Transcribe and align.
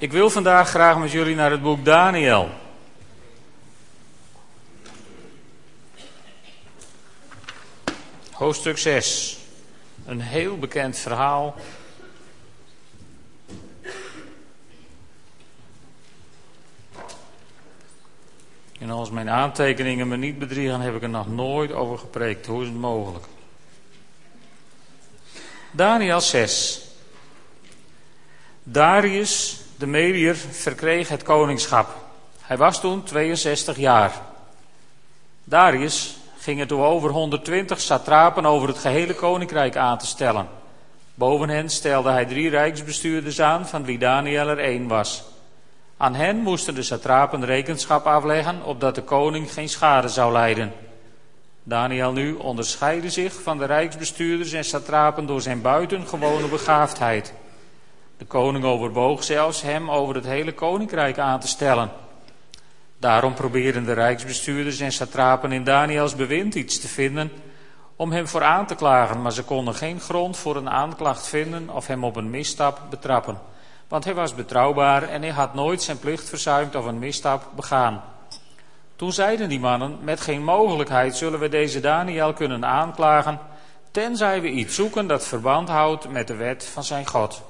Ik 0.00 0.12
wil 0.12 0.30
vandaag 0.30 0.68
graag 0.68 0.98
met 0.98 1.10
jullie 1.10 1.34
naar 1.34 1.50
het 1.50 1.62
boek 1.62 1.84
Daniel. 1.84 2.50
Hoofdstuk 8.30 8.78
6. 8.78 9.38
Een 10.06 10.20
heel 10.20 10.58
bekend 10.58 10.98
verhaal. 10.98 11.54
En 18.78 18.90
als 18.90 19.10
mijn 19.10 19.30
aantekeningen 19.30 20.08
me 20.08 20.16
niet 20.16 20.38
bedriegen, 20.38 20.80
heb 20.80 20.94
ik 20.94 21.02
er 21.02 21.08
nog 21.08 21.28
nooit 21.28 21.72
over 21.72 21.98
gepreekt. 21.98 22.46
Hoe 22.46 22.62
is 22.62 22.68
het 22.68 22.76
mogelijk? 22.76 23.24
Daniel 25.70 26.20
6. 26.20 26.80
Darius 28.62 29.60
de 29.80 29.86
Mediër 29.86 30.36
verkreeg 30.50 31.08
het 31.08 31.22
koningschap. 31.22 31.88
Hij 32.40 32.56
was 32.56 32.80
toen 32.80 33.02
62 33.02 33.76
jaar. 33.76 34.12
Darius 35.44 36.16
ging 36.38 36.60
er 36.60 36.66
toe 36.66 36.82
over 36.82 37.10
120 37.10 37.80
satrapen 37.80 38.46
over 38.46 38.68
het 38.68 38.78
gehele 38.78 39.14
koninkrijk 39.14 39.76
aan 39.76 39.98
te 39.98 40.06
stellen. 40.06 40.48
Boven 41.14 41.48
hen 41.48 41.68
stelde 41.68 42.10
hij 42.10 42.24
drie 42.24 42.50
rijksbestuurders 42.50 43.40
aan, 43.40 43.66
van 43.66 43.84
wie 43.84 43.98
Daniel 43.98 44.48
er 44.48 44.58
één 44.58 44.88
was. 44.88 45.24
Aan 45.96 46.14
hen 46.14 46.36
moesten 46.36 46.74
de 46.74 46.82
satrapen 46.82 47.44
rekenschap 47.44 48.06
afleggen, 48.06 48.62
opdat 48.62 48.94
de 48.94 49.02
koning 49.02 49.52
geen 49.52 49.68
schade 49.68 50.08
zou 50.08 50.32
lijden. 50.32 50.72
Daniel 51.62 52.12
nu 52.12 52.34
onderscheidde 52.34 53.10
zich 53.10 53.42
van 53.42 53.58
de 53.58 53.64
rijksbestuurders 53.64 54.52
en 54.52 54.64
satrapen 54.64 55.26
door 55.26 55.40
zijn 55.40 55.62
buitengewone 55.62 56.48
begaafdheid. 56.48 57.32
De 58.20 58.26
koning 58.26 58.64
overwoog 58.64 59.24
zelfs 59.24 59.62
hem 59.62 59.90
over 59.90 60.14
het 60.14 60.24
hele 60.24 60.52
koninkrijk 60.52 61.18
aan 61.18 61.40
te 61.40 61.48
stellen. 61.48 61.90
Daarom 62.98 63.34
probeerden 63.34 63.84
de 63.84 63.92
rijksbestuurders 63.92 64.80
en 64.80 64.92
satrapen 64.92 65.52
in 65.52 65.64
Daniels 65.64 66.16
bewind 66.16 66.54
iets 66.54 66.80
te 66.80 66.88
vinden 66.88 67.32
om 67.96 68.12
hem 68.12 68.28
voor 68.28 68.42
aan 68.42 68.66
te 68.66 68.74
klagen, 68.74 69.22
maar 69.22 69.32
ze 69.32 69.42
konden 69.42 69.74
geen 69.74 70.00
grond 70.00 70.36
voor 70.36 70.56
een 70.56 70.70
aanklacht 70.70 71.28
vinden 71.28 71.70
of 71.70 71.86
hem 71.86 72.04
op 72.04 72.16
een 72.16 72.30
misstap 72.30 72.80
betrappen. 72.90 73.38
Want 73.88 74.04
hij 74.04 74.14
was 74.14 74.34
betrouwbaar 74.34 75.02
en 75.02 75.22
hij 75.22 75.32
had 75.32 75.54
nooit 75.54 75.82
zijn 75.82 75.98
plicht 75.98 76.28
verzuimd 76.28 76.74
of 76.74 76.84
een 76.84 76.98
misstap 76.98 77.48
begaan. 77.56 78.02
Toen 78.96 79.12
zeiden 79.12 79.48
die 79.48 79.60
mannen, 79.60 79.98
met 80.02 80.20
geen 80.20 80.44
mogelijkheid 80.44 81.16
zullen 81.16 81.40
we 81.40 81.48
deze 81.48 81.80
Daniel 81.80 82.32
kunnen 82.32 82.64
aanklagen, 82.64 83.38
tenzij 83.90 84.40
we 84.40 84.48
iets 84.48 84.74
zoeken 84.74 85.06
dat 85.06 85.26
verband 85.26 85.68
houdt 85.68 86.08
met 86.08 86.26
de 86.26 86.34
wet 86.34 86.64
van 86.64 86.84
zijn 86.84 87.06
God. 87.06 87.42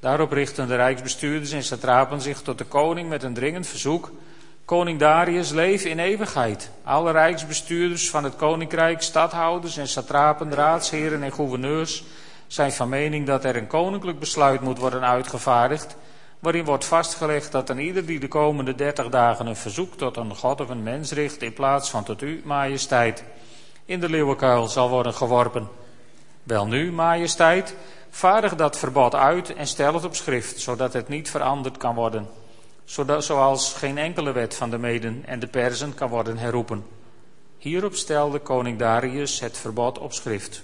Daarop 0.00 0.32
richtten 0.32 0.68
de 0.68 0.76
rijksbestuurders 0.76 1.52
en 1.52 1.62
satrapen 1.62 2.20
zich 2.20 2.42
tot 2.42 2.58
de 2.58 2.64
koning 2.64 3.08
met 3.08 3.22
een 3.22 3.34
dringend 3.34 3.66
verzoek. 3.66 4.10
Koning 4.64 4.98
Darius, 4.98 5.50
leef 5.50 5.84
in 5.84 5.98
eeuwigheid. 5.98 6.70
Alle 6.84 7.10
rijksbestuurders 7.10 8.10
van 8.10 8.24
het 8.24 8.36
koninkrijk, 8.36 9.02
stadhouders 9.02 9.76
en 9.76 9.88
satrapen, 9.88 10.54
raadsheren 10.54 11.22
en 11.22 11.32
gouverneurs 11.32 12.04
zijn 12.46 12.72
van 12.72 12.88
mening 12.88 13.26
dat 13.26 13.44
er 13.44 13.56
een 13.56 13.66
koninklijk 13.66 14.18
besluit 14.18 14.60
moet 14.60 14.78
worden 14.78 15.04
uitgevaardigd, 15.04 15.96
waarin 16.38 16.64
wordt 16.64 16.84
vastgelegd 16.84 17.52
dat 17.52 17.68
een 17.68 17.78
ieder 17.78 18.06
die 18.06 18.20
de 18.20 18.28
komende 18.28 18.74
dertig 18.74 19.08
dagen 19.08 19.46
een 19.46 19.56
verzoek 19.56 19.96
tot 19.96 20.16
een 20.16 20.34
god 20.34 20.60
of 20.60 20.68
een 20.68 20.82
mens 20.82 21.12
richt, 21.12 21.42
in 21.42 21.52
plaats 21.52 21.90
van 21.90 22.04
tot 22.04 22.22
u, 22.22 22.42
majesteit, 22.44 23.24
in 23.84 24.00
de 24.00 24.08
leeuwenkuil 24.08 24.66
zal 24.66 24.88
worden 24.88 25.14
geworpen. 25.14 25.68
Wel 26.42 26.66
nu, 26.66 26.92
majesteit, 26.92 27.74
vaardig 28.10 28.54
dat 28.54 28.78
verbod 28.78 29.14
uit 29.14 29.54
en 29.54 29.66
stel 29.66 29.94
het 29.94 30.04
op 30.04 30.16
schrift, 30.16 30.60
zodat 30.60 30.92
het 30.92 31.08
niet 31.08 31.30
veranderd 31.30 31.76
kan 31.76 31.94
worden, 31.94 32.28
zodat, 32.84 33.24
zoals 33.24 33.72
geen 33.72 33.98
enkele 33.98 34.32
wet 34.32 34.54
van 34.54 34.70
de 34.70 34.78
Meden 34.78 35.22
en 35.26 35.38
de 35.38 35.46
Perzen 35.46 35.94
kan 35.94 36.08
worden 36.08 36.38
herroepen. 36.38 36.86
Hierop 37.58 37.94
stelde 37.94 38.38
koning 38.38 38.78
Darius 38.78 39.40
het 39.40 39.58
verbod 39.58 39.98
op 39.98 40.12
schrift. 40.12 40.62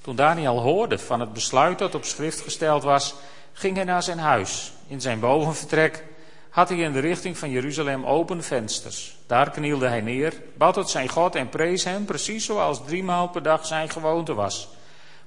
Toen 0.00 0.16
Daniel 0.16 0.60
hoorde 0.60 0.98
van 0.98 1.20
het 1.20 1.32
besluit 1.32 1.78
dat 1.78 1.94
op 1.94 2.04
schrift 2.04 2.40
gesteld 2.40 2.82
was, 2.82 3.14
ging 3.52 3.76
hij 3.76 3.84
naar 3.84 4.02
zijn 4.02 4.18
huis. 4.18 4.72
In 4.86 5.00
zijn 5.00 5.20
bovenvertrek 5.20 6.04
had 6.50 6.68
hij 6.68 6.78
in 6.78 6.92
de 6.92 6.98
richting 6.98 7.38
van 7.38 7.50
Jeruzalem 7.50 8.04
open 8.06 8.42
vensters. 8.42 9.16
Daar 9.26 9.50
knielde 9.50 9.86
hij 9.86 10.00
neer, 10.00 10.42
bad 10.56 10.74
tot 10.74 10.90
zijn 10.90 11.08
God 11.08 11.34
en 11.34 11.48
prees 11.48 11.84
hem, 11.84 12.04
precies 12.04 12.44
zoals 12.44 12.84
driemaal 12.84 13.28
per 13.28 13.42
dag 13.42 13.66
zijn 13.66 13.88
gewoonte 13.88 14.34
was. 14.34 14.68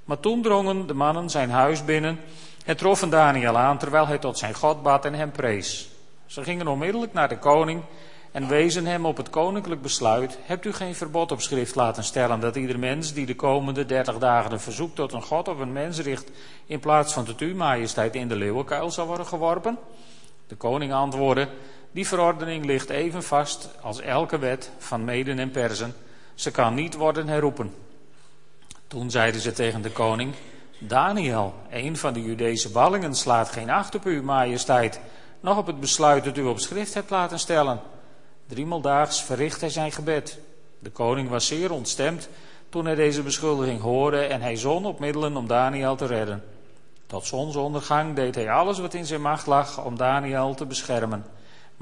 Maar 0.03 0.19
toen 0.19 0.41
drongen 0.41 0.87
de 0.87 0.93
mannen 0.93 1.29
zijn 1.29 1.49
huis 1.49 1.85
binnen 1.85 2.19
en 2.65 2.77
troffen 2.77 3.09
Daniel 3.09 3.57
aan 3.57 3.77
terwijl 3.77 4.07
hij 4.07 4.17
tot 4.17 4.37
zijn 4.37 4.53
God 4.53 4.83
bad 4.83 5.05
en 5.05 5.13
hem 5.13 5.31
prees. 5.31 5.89
Ze 6.25 6.43
gingen 6.43 6.67
onmiddellijk 6.67 7.13
naar 7.13 7.29
de 7.29 7.37
koning 7.37 7.81
en 8.31 8.47
wezen 8.47 8.85
hem 8.85 9.05
op 9.05 9.17
het 9.17 9.29
koninklijk 9.29 9.81
besluit: 9.81 10.37
Hebt 10.41 10.65
u 10.65 10.73
geen 10.73 10.95
verbod 10.95 11.31
op 11.31 11.41
schrift 11.41 11.75
laten 11.75 12.03
stellen 12.03 12.39
dat 12.39 12.55
ieder 12.55 12.79
mens 12.79 13.13
die 13.13 13.25
de 13.25 13.35
komende 13.35 13.85
dertig 13.85 14.17
dagen 14.17 14.51
een 14.51 14.59
verzoek 14.59 14.95
tot 14.95 15.13
een 15.13 15.23
god 15.23 15.47
of 15.47 15.59
een 15.59 15.71
mens 15.71 15.99
richt, 15.99 16.31
in 16.65 16.79
plaats 16.79 17.13
van 17.13 17.25
tot 17.25 17.39
uw 17.39 17.55
majesteit 17.55 18.15
in 18.15 18.27
de 18.27 18.35
leeuwenkuil 18.35 18.91
zal 18.91 19.07
worden 19.07 19.25
geworpen? 19.25 19.77
De 20.47 20.55
koning 20.55 20.93
antwoordde: 20.93 21.47
Die 21.91 22.07
verordening 22.07 22.65
ligt 22.65 22.89
even 22.89 23.23
vast 23.23 23.69
als 23.81 24.01
elke 24.01 24.39
wet 24.39 24.71
van 24.77 25.05
Meden 25.05 25.39
en 25.39 25.51
Perzen. 25.51 25.95
Ze 26.33 26.51
kan 26.51 26.73
niet 26.73 26.95
worden 26.95 27.27
herroepen. 27.27 27.73
Toen 28.93 29.11
zeiden 29.11 29.41
ze 29.41 29.51
tegen 29.51 29.81
de 29.81 29.91
koning: 29.91 30.33
Daniel, 30.77 31.53
een 31.69 31.97
van 31.97 32.13
de 32.13 32.21
Judese 32.21 32.71
ballingen, 32.71 33.15
slaat 33.15 33.49
geen 33.49 33.69
acht 33.69 33.95
op 33.95 34.03
uw 34.03 34.23
majesteit, 34.23 34.99
nog 35.39 35.57
op 35.57 35.67
het 35.67 35.79
besluit 35.79 36.23
dat 36.23 36.37
u 36.37 36.43
op 36.43 36.59
schrift 36.59 36.93
hebt 36.93 37.09
laten 37.09 37.39
stellen. 37.39 37.79
Driemaal 38.47 38.81
daags 38.81 39.23
verricht 39.23 39.61
hij 39.61 39.69
zijn 39.69 39.91
gebed. 39.91 40.39
De 40.79 40.89
koning 40.89 41.29
was 41.29 41.47
zeer 41.47 41.71
ontstemd 41.71 42.29
toen 42.69 42.85
hij 42.85 42.95
deze 42.95 43.21
beschuldiging 43.21 43.81
hoorde 43.81 44.19
en 44.19 44.41
hij 44.41 44.55
zon 44.55 44.85
op 44.85 44.99
middelen 44.99 45.37
om 45.37 45.47
Daniel 45.47 45.95
te 45.95 46.05
redden. 46.05 46.43
Tot 47.07 47.25
zonsondergang 47.25 48.15
deed 48.15 48.35
hij 48.35 48.51
alles 48.51 48.79
wat 48.79 48.93
in 48.93 49.05
zijn 49.05 49.21
macht 49.21 49.47
lag 49.47 49.85
om 49.85 49.97
Daniel 49.97 50.53
te 50.55 50.65
beschermen. 50.65 51.25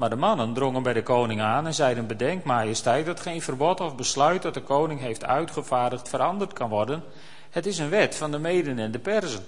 Maar 0.02 0.10
de 0.10 0.16
mannen 0.16 0.52
drongen 0.52 0.82
bij 0.82 0.92
de 0.92 1.02
koning 1.02 1.40
aan 1.40 1.66
en 1.66 1.74
zeiden: 1.74 2.06
Bedenk, 2.06 2.44
majesteit, 2.44 3.06
dat 3.06 3.20
geen 3.20 3.42
verbod 3.42 3.80
of 3.80 3.96
besluit 3.96 4.42
dat 4.42 4.54
de 4.54 4.62
koning 4.62 5.00
heeft 5.00 5.24
uitgevaardigd 5.24 6.08
veranderd 6.08 6.52
kan 6.52 6.68
worden. 6.68 7.02
Het 7.50 7.66
is 7.66 7.78
een 7.78 7.88
wet 7.88 8.16
van 8.16 8.30
de 8.30 8.38
Meden 8.38 8.78
en 8.78 8.90
de 8.90 8.98
Perzen. 8.98 9.44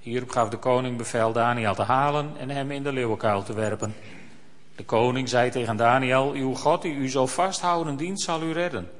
Hierop 0.00 0.30
gaf 0.30 0.48
de 0.48 0.56
koning 0.56 0.96
bevel 0.96 1.32
Daniel 1.32 1.74
te 1.74 1.82
halen 1.82 2.32
en 2.38 2.50
hem 2.50 2.70
in 2.70 2.82
de 2.82 2.92
leeuwenkuil 2.92 3.42
te 3.42 3.54
werpen. 3.54 3.94
De 4.76 4.84
koning 4.84 5.28
zei 5.28 5.50
tegen 5.50 5.76
Daniel: 5.76 6.32
Uw 6.32 6.54
God 6.54 6.82
die 6.82 6.94
u 6.94 7.10
zo 7.10 7.26
vasthouden 7.26 7.96
dient, 7.96 8.20
zal 8.20 8.42
u 8.42 8.52
redden. 8.52 8.90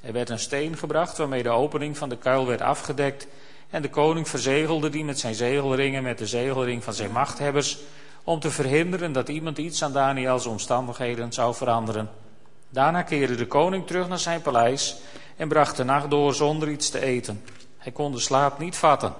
Er 0.00 0.12
werd 0.12 0.30
een 0.30 0.38
steen 0.38 0.76
gebracht 0.76 1.16
waarmee 1.16 1.42
de 1.42 1.50
opening 1.50 1.98
van 1.98 2.08
de 2.08 2.16
kuil 2.16 2.46
werd 2.46 2.60
afgedekt. 2.60 3.26
En 3.70 3.82
de 3.82 3.90
koning 3.90 4.28
verzegelde 4.28 4.88
die 4.88 5.04
met 5.04 5.18
zijn 5.18 5.34
zegelringen, 5.34 6.02
met 6.02 6.18
de 6.18 6.26
zegelring 6.26 6.84
van 6.84 6.94
zijn 6.94 7.12
machthebbers, 7.12 7.78
om 8.26 8.40
te 8.40 8.50
verhinderen 8.50 9.12
dat 9.12 9.28
iemand 9.28 9.58
iets 9.58 9.82
aan 9.82 9.92
Daniels 9.92 10.46
omstandigheden 10.46 11.32
zou 11.32 11.54
veranderen. 11.54 12.10
Daarna 12.68 13.02
keerde 13.02 13.34
de 13.34 13.46
koning 13.46 13.86
terug 13.86 14.08
naar 14.08 14.18
zijn 14.18 14.42
paleis 14.42 14.96
en 15.36 15.48
bracht 15.48 15.76
de 15.76 15.84
nacht 15.84 16.10
door 16.10 16.34
zonder 16.34 16.68
iets 16.68 16.90
te 16.90 17.00
eten. 17.00 17.42
Hij 17.76 17.92
kon 17.92 18.12
de 18.12 18.20
slaap 18.20 18.58
niet 18.58 18.76
vatten, 18.76 19.14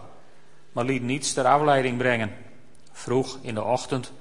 maar 0.73 0.85
liet 0.85 1.03
niets 1.03 1.33
ter 1.33 1.45
afleiding 1.45 1.99
brengen. 1.99 2.35
Vroeg 2.93 3.39
in 3.41 3.55
de 3.55 3.63
ochtend, 3.63 4.13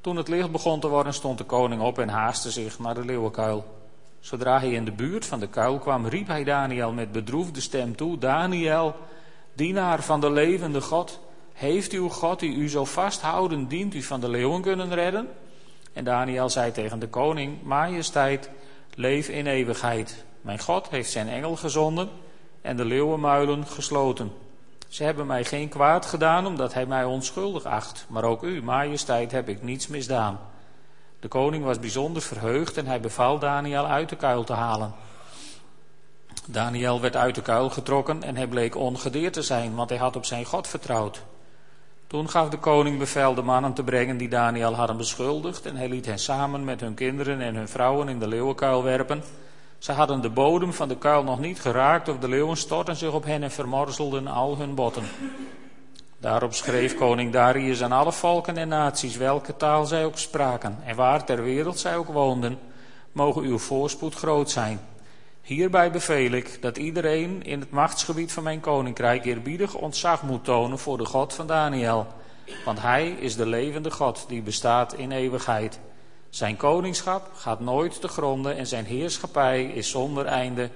toen 0.00 0.16
het 0.16 0.28
licht 0.28 0.50
begon 0.50 0.80
te 0.80 0.88
worden, 0.88 1.14
stond 1.14 1.38
de 1.38 1.44
koning 1.44 1.82
op 1.82 1.98
en 1.98 2.08
haastte 2.08 2.50
zich 2.50 2.78
naar 2.78 2.94
de 2.94 3.04
leeuwenkuil. 3.04 3.64
Zodra 4.20 4.58
hij 4.58 4.72
in 4.72 4.84
de 4.84 4.92
buurt 4.92 5.26
van 5.26 5.40
de 5.40 5.48
kuil 5.48 5.78
kwam, 5.78 6.06
riep 6.06 6.26
hij 6.26 6.44
Daniel 6.44 6.92
met 6.92 7.12
bedroefde 7.12 7.60
stem 7.60 7.96
toe: 7.96 8.18
Daniel, 8.18 8.94
dienaar 9.54 10.02
van 10.02 10.20
de 10.20 10.30
levende 10.30 10.80
God, 10.80 11.20
heeft 11.60 11.92
uw 11.92 12.08
God 12.08 12.40
die 12.40 12.54
u 12.54 12.68
zo 12.68 12.84
vasthouden, 12.84 13.68
dient 13.68 13.94
u 13.94 14.02
van 14.02 14.20
de 14.20 14.28
leeuwen 14.28 14.62
kunnen 14.62 14.94
redden? 14.94 15.28
En 15.92 16.04
Daniel 16.04 16.48
zei 16.48 16.72
tegen 16.72 16.98
de 16.98 17.08
koning, 17.08 17.62
majesteit, 17.62 18.50
leef 18.94 19.28
in 19.28 19.46
eeuwigheid. 19.46 20.24
Mijn 20.40 20.58
God 20.58 20.88
heeft 20.88 21.10
zijn 21.10 21.28
engel 21.28 21.56
gezonden 21.56 22.08
en 22.62 22.76
de 22.76 22.84
leeuwenmuilen 22.84 23.66
gesloten. 23.66 24.32
Ze 24.88 25.04
hebben 25.04 25.26
mij 25.26 25.44
geen 25.44 25.68
kwaad 25.68 26.06
gedaan 26.06 26.46
omdat 26.46 26.74
hij 26.74 26.86
mij 26.86 27.04
onschuldig 27.04 27.64
acht, 27.64 28.06
maar 28.08 28.24
ook 28.24 28.42
u, 28.42 28.62
majesteit, 28.62 29.32
heb 29.32 29.48
ik 29.48 29.62
niets 29.62 29.86
misdaan. 29.86 30.40
De 31.20 31.28
koning 31.28 31.64
was 31.64 31.78
bijzonder 31.78 32.22
verheugd 32.22 32.76
en 32.76 32.86
hij 32.86 33.00
beval 33.00 33.38
Daniel 33.38 33.86
uit 33.86 34.08
de 34.08 34.16
kuil 34.16 34.44
te 34.44 34.52
halen. 34.52 34.94
Daniel 36.46 37.00
werd 37.00 37.16
uit 37.16 37.34
de 37.34 37.42
kuil 37.42 37.70
getrokken 37.70 38.22
en 38.22 38.36
hij 38.36 38.46
bleek 38.46 38.76
ongedeerd 38.76 39.32
te 39.32 39.42
zijn, 39.42 39.74
want 39.74 39.88
hij 39.88 39.98
had 39.98 40.16
op 40.16 40.24
zijn 40.24 40.44
God 40.44 40.66
vertrouwd. 40.68 41.22
Toen 42.10 42.28
gaf 42.28 42.48
de 42.48 42.58
koning 42.58 42.98
bevel 42.98 43.34
de 43.34 43.42
mannen 43.42 43.72
te 43.72 43.84
brengen 43.84 44.16
die 44.16 44.28
Daniel 44.28 44.74
hadden 44.74 44.96
beschuldigd 44.96 45.66
en 45.66 45.76
hij 45.76 45.88
liet 45.88 46.06
hen 46.06 46.18
samen 46.18 46.64
met 46.64 46.80
hun 46.80 46.94
kinderen 46.94 47.40
en 47.40 47.54
hun 47.54 47.68
vrouwen 47.68 48.08
in 48.08 48.18
de 48.18 48.28
leeuwenkuil 48.28 48.82
werpen. 48.82 49.22
Ze 49.78 49.92
hadden 49.92 50.20
de 50.20 50.30
bodem 50.30 50.72
van 50.72 50.88
de 50.88 50.96
kuil 50.96 51.22
nog 51.22 51.38
niet 51.38 51.60
geraakt 51.60 52.08
of 52.08 52.18
de 52.18 52.28
leeuwen 52.28 52.56
stortten 52.56 52.96
zich 52.96 53.12
op 53.12 53.24
hen 53.24 53.42
en 53.42 53.50
vermorzelden 53.50 54.26
al 54.26 54.56
hun 54.56 54.74
botten. 54.74 55.04
Daarop 56.18 56.54
schreef 56.54 56.94
koning 56.94 57.32
Darius 57.32 57.82
aan 57.82 57.92
alle 57.92 58.12
volken 58.12 58.56
en 58.56 58.68
naties, 58.68 59.16
welke 59.16 59.56
taal 59.56 59.86
zij 59.86 60.04
ook 60.04 60.18
spraken 60.18 60.78
en 60.84 60.96
waar 60.96 61.24
ter 61.24 61.42
wereld 61.42 61.78
zij 61.78 61.96
ook 61.96 62.08
woonden, 62.08 62.58
mogen 63.12 63.42
uw 63.42 63.58
voorspoed 63.58 64.14
groot 64.14 64.50
zijn. 64.50 64.80
Hierbij 65.42 65.90
beveel 65.90 66.30
ik 66.30 66.62
dat 66.62 66.76
iedereen 66.76 67.42
in 67.42 67.60
het 67.60 67.70
machtsgebied 67.70 68.32
van 68.32 68.42
mijn 68.42 68.60
koninkrijk 68.60 69.24
eerbiedig 69.24 69.74
ontzag 69.74 70.22
moet 70.22 70.44
tonen 70.44 70.78
voor 70.78 70.98
de 70.98 71.04
God 71.04 71.34
van 71.34 71.46
Daniel. 71.46 72.06
Want 72.64 72.80
hij 72.80 73.08
is 73.08 73.36
de 73.36 73.46
levende 73.46 73.90
God 73.90 74.24
die 74.28 74.42
bestaat 74.42 74.94
in 74.94 75.12
eeuwigheid. 75.12 75.80
Zijn 76.28 76.56
koningschap 76.56 77.30
gaat 77.34 77.60
nooit 77.60 78.00
te 78.00 78.08
gronden 78.08 78.56
en 78.56 78.66
zijn 78.66 78.84
heerschappij 78.84 79.64
is 79.64 79.90
zonder 79.90 80.26
einde. 80.26 80.70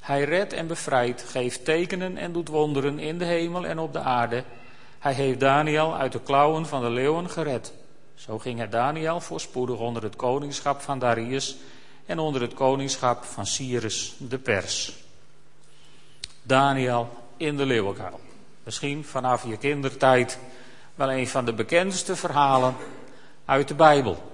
Hij 0.00 0.24
redt 0.24 0.52
en 0.52 0.66
bevrijdt, 0.66 1.22
geeft 1.22 1.64
tekenen 1.64 2.16
en 2.16 2.32
doet 2.32 2.48
wonderen 2.48 2.98
in 2.98 3.18
de 3.18 3.24
hemel 3.24 3.66
en 3.66 3.78
op 3.78 3.92
de 3.92 4.00
aarde. 4.00 4.44
Hij 4.98 5.12
heeft 5.12 5.40
Daniel 5.40 5.96
uit 5.96 6.12
de 6.12 6.20
klauwen 6.20 6.66
van 6.66 6.82
de 6.82 6.90
leeuwen 6.90 7.30
gered. 7.30 7.72
Zo 8.14 8.38
ging 8.38 8.58
het 8.58 8.72
Daniel 8.72 9.20
voorspoedig 9.20 9.78
onder 9.78 10.02
het 10.02 10.16
koningschap 10.16 10.80
van 10.80 10.98
Darius 10.98 11.56
en 12.06 12.18
onder 12.18 12.40
het 12.40 12.54
koningschap 12.54 13.24
van 13.24 13.46
Cyrus 13.46 14.14
de 14.18 14.38
Pers. 14.38 14.92
Daniel 16.42 17.08
in 17.36 17.56
de 17.56 17.66
leeuwenkuil. 17.66 18.20
Misschien 18.62 19.04
vanaf 19.04 19.46
je 19.46 19.56
kindertijd 19.56 20.38
wel 20.94 21.12
een 21.12 21.28
van 21.28 21.44
de 21.44 21.52
bekendste 21.52 22.16
verhalen 22.16 22.74
uit 23.44 23.68
de 23.68 23.74
Bijbel. 23.74 24.32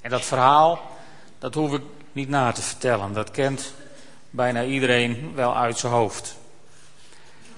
En 0.00 0.10
dat 0.10 0.24
verhaal, 0.24 0.80
dat 1.38 1.54
hoef 1.54 1.72
ik 1.72 1.82
niet 2.12 2.28
na 2.28 2.52
te 2.52 2.62
vertellen. 2.62 3.12
Dat 3.12 3.30
kent 3.30 3.72
bijna 4.30 4.64
iedereen 4.64 5.32
wel 5.34 5.56
uit 5.56 5.78
zijn 5.78 5.92
hoofd. 5.92 6.36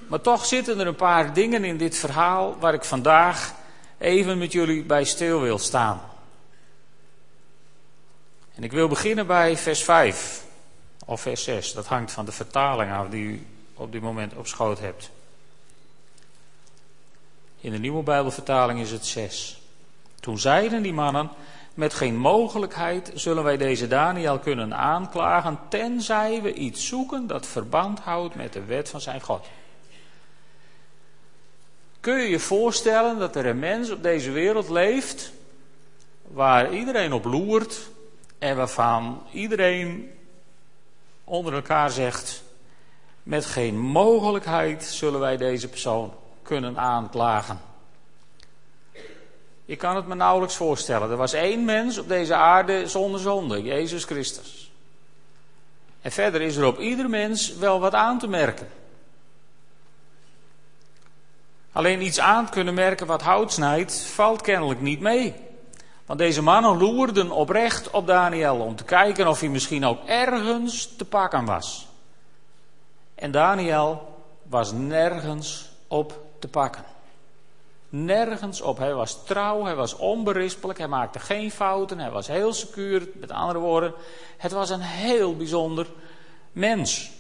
Maar 0.09 0.21
toch 0.21 0.47
zitten 0.47 0.81
er 0.81 0.87
een 0.87 0.95
paar 0.95 1.33
dingen 1.33 1.65
in 1.65 1.77
dit 1.77 1.97
verhaal 1.97 2.57
waar 2.59 2.75
ik 2.75 2.85
vandaag 2.85 3.55
even 3.99 4.39
met 4.39 4.53
jullie 4.53 4.85
bij 4.85 5.05
stil 5.05 5.41
wil 5.41 5.59
staan. 5.59 6.01
En 8.61 8.67
ik 8.67 8.73
wil 8.73 8.89
beginnen 8.89 9.27
bij 9.27 9.57
vers 9.57 9.85
5 9.85 10.45
of 11.07 11.21
vers 11.21 11.45
6. 11.45 11.73
Dat 11.73 11.87
hangt 11.87 12.13
van 12.13 12.25
de 12.25 12.33
vertaling 12.33 12.93
af 12.93 13.09
die 13.09 13.25
u 13.25 13.47
op 13.75 13.93
dit 13.93 14.03
moment 14.03 14.35
op 14.35 14.47
schoot 14.47 14.81
hebt. 14.81 15.11
In 17.61 17.73
de 17.73 17.79
nieuwe 17.79 18.03
Bijbelvertaling 18.03 18.81
is 18.81 18.91
het 18.91 19.07
6. 19.07 19.63
Toen 20.21 20.39
zeiden 20.39 20.83
die 20.83 20.93
mannen: 20.93 21.31
Met 21.75 21.95
geen 21.95 22.17
mogelijkheid 22.17 23.11
zullen 23.15 23.45
wij 23.45 23.57
deze 23.57 23.89
Daniel 23.89 24.39
kunnen 24.39 24.75
aanklagen, 24.75 25.59
tenzij 25.69 26.43
we 26.43 26.55
iets 26.55 26.87
zoeken 26.87 27.27
dat 27.27 27.47
verband 27.47 28.01
houdt 28.01 28.35
met 28.35 28.53
de 28.53 28.65
wet 28.65 28.89
van 28.89 29.01
zijn 29.01 29.21
God. 29.21 29.47
Kun 32.01 32.21
je 32.21 32.29
je 32.29 32.41
voorstellen 32.41 33.19
dat 33.19 33.37
er 33.37 33.47
een 33.47 33.59
mens 33.59 33.91
op 33.91 34.03
deze 34.03 34.31
wereld 34.31 34.69
leeft 34.69 35.33
waar 36.23 36.73
iedereen 36.73 37.13
op 37.13 37.25
loert 37.25 37.91
en 38.41 38.57
waarvan 38.57 39.23
iedereen 39.33 40.13
onder 41.25 41.55
elkaar 41.55 41.91
zegt: 41.91 42.43
met 43.23 43.47
geen 43.47 43.79
mogelijkheid 43.79 44.85
zullen 44.85 45.21
wij 45.21 45.37
deze 45.37 45.69
persoon 45.69 46.15
kunnen 46.43 46.79
aanklagen. 46.79 47.61
Ik 49.65 49.79
kan 49.79 49.97
het 49.97 50.07
me 50.07 50.15
nauwelijks 50.15 50.57
voorstellen. 50.57 51.11
Er 51.11 51.17
was 51.17 51.33
één 51.33 51.65
mens 51.65 51.99
op 51.99 52.09
deze 52.09 52.35
aarde 52.35 52.89
zonder 52.89 53.21
zonde, 53.21 53.63
Jezus 53.63 54.05
Christus. 54.05 54.71
En 56.01 56.13
verder 56.13 56.41
is 56.41 56.57
er 56.57 56.67
op 56.67 56.79
ieder 56.79 57.09
mens 57.11 57.55
wel 57.55 57.81
wat 57.81 57.95
aan 57.95 58.19
te 58.19 58.29
merken. 58.29 58.69
Alleen 61.73 62.03
iets 62.03 62.21
aan 62.21 62.45
te 62.47 62.53
kunnen 62.53 62.75
merken 62.75 63.07
wat 63.07 63.23
hout 63.23 63.53
snijdt, 63.53 64.01
valt 64.01 64.43
kennelijk 64.43 64.81
niet 64.81 65.01
mee. 65.01 65.35
Want 66.11 66.23
deze 66.23 66.43
mannen 66.43 66.79
loerden 66.79 67.31
oprecht 67.31 67.91
op 67.91 68.07
Daniel 68.07 68.57
om 68.57 68.77
te 68.77 68.85
kijken 68.85 69.29
of 69.29 69.41
hij 69.41 69.49
misschien 69.49 69.85
ook 69.85 70.05
ergens 70.05 70.97
te 70.97 71.05
pakken 71.05 71.45
was. 71.45 71.87
En 73.15 73.31
Daniel 73.31 74.15
was 74.43 74.73
nergens 74.73 75.69
op 75.89 76.23
te 76.39 76.49
pakken. 76.49 76.85
Nergens 77.89 78.61
op. 78.61 78.79
Hij 78.79 78.95
was 78.95 79.25
trouw, 79.25 79.65
hij 79.65 79.75
was 79.75 79.97
onberispelijk, 79.97 80.79
hij 80.79 80.89
maakte 80.89 81.19
geen 81.19 81.51
fouten, 81.51 81.99
hij 81.99 82.11
was 82.11 82.27
heel 82.27 82.53
secuur. 82.53 83.09
Met 83.15 83.31
andere 83.31 83.59
woorden, 83.59 83.95
het 84.37 84.53
was 84.53 84.71
een 84.71 84.81
heel 84.81 85.37
bijzonder 85.37 85.87
mens. 86.53 87.11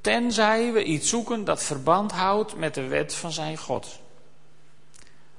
Tenzij 0.00 0.72
we 0.72 0.84
iets 0.84 1.08
zoeken 1.08 1.44
dat 1.44 1.62
verband 1.62 2.12
houdt 2.12 2.56
met 2.56 2.74
de 2.74 2.86
wet 2.86 3.14
van 3.14 3.32
zijn 3.32 3.56
God. 3.56 3.98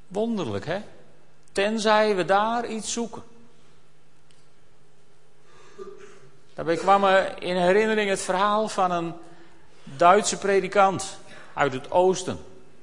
Wonderlijk, 0.07 0.65
hè? 0.65 0.81
Tenzij 1.57 2.15
we 2.15 2.25
daar 2.25 2.67
iets 2.67 2.93
zoeken. 2.93 3.23
Daarbij 6.53 6.75
kwam 6.75 7.01
me 7.01 7.33
in 7.39 7.55
herinnering 7.55 8.09
het 8.09 8.21
verhaal 8.21 8.67
van 8.67 8.91
een 8.91 9.13
Duitse 9.83 10.37
predikant 10.37 11.17
uit 11.53 11.73
het 11.73 11.91
oosten 11.91 12.39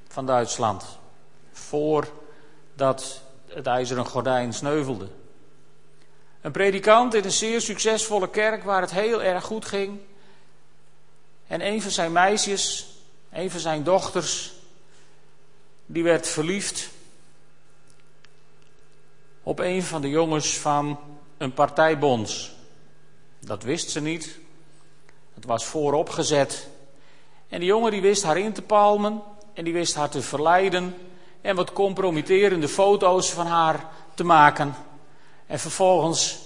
van 0.08 0.26
Duitsland. 0.26 0.84
Voordat 1.52 3.20
het 3.46 3.66
ijzeren 3.66 4.06
gordijn 4.06 4.52
sneuvelde. 4.52 5.08
Een 6.40 6.52
predikant 6.52 7.14
in 7.14 7.24
een 7.24 7.32
zeer 7.32 7.60
succesvolle 7.60 8.30
kerk 8.30 8.64
waar 8.64 8.80
het 8.80 8.92
heel 8.92 9.22
erg 9.22 9.44
goed 9.44 9.64
ging. 9.64 10.00
En 11.46 11.66
een 11.66 11.82
van 11.82 11.90
zijn 11.90 12.12
meisjes, 12.12 12.88
een 13.32 13.50
van 13.50 13.60
zijn 13.60 13.82
dochters, 13.82 14.52
die 15.86 16.02
werd 16.02 16.28
verliefd 16.28 16.92
op 19.44 19.58
een 19.58 19.82
van 19.82 20.00
de 20.00 20.08
jongens 20.08 20.58
van 20.58 20.98
een 21.38 21.52
partijbonds. 21.52 22.52
Dat 23.40 23.62
wist 23.62 23.90
ze 23.90 24.00
niet. 24.00 24.38
Het 25.34 25.44
was 25.44 25.64
vooropgezet. 25.64 26.68
En 27.48 27.58
die 27.58 27.68
jongen 27.68 27.90
die 27.90 28.00
wist 28.00 28.22
haar 28.22 28.38
in 28.38 28.52
te 28.52 28.62
palmen 28.62 29.22
en 29.54 29.64
die 29.64 29.72
wist 29.72 29.94
haar 29.94 30.08
te 30.08 30.22
verleiden 30.22 30.94
en 31.40 31.56
wat 31.56 31.72
compromitterende 31.72 32.68
foto's 32.68 33.30
van 33.32 33.46
haar 33.46 33.88
te 34.14 34.24
maken. 34.24 34.74
En 35.46 35.58
vervolgens 35.58 36.38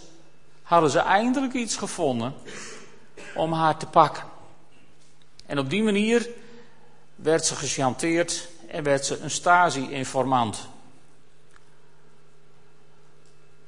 hadden 0.63 0.91
ze 0.91 0.99
eindelijk 0.99 1.53
iets 1.53 1.77
gevonden 1.77 2.35
om 3.35 3.53
haar 3.53 3.77
te 3.77 3.87
pakken. 3.87 4.25
En 5.47 5.59
op 5.59 5.71
die 5.71 5.83
manier 5.83 6.29
werd 7.15 7.47
ze 7.47 7.55
gechanteerd 7.55 8.49
en 8.69 8.83
werd 8.83 9.07
ze 9.07 9.19
een 9.19 9.31
Stasi-informant. 9.31 10.69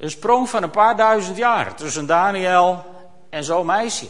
Een 0.00 0.10
sprong 0.10 0.48
van 0.48 0.62
een 0.62 0.70
paar 0.70 0.96
duizend 0.96 1.36
jaar 1.36 1.74
tussen 1.74 2.06
Daniel 2.06 2.84
en 3.30 3.44
zo'n 3.44 3.66
meisje. 3.66 4.06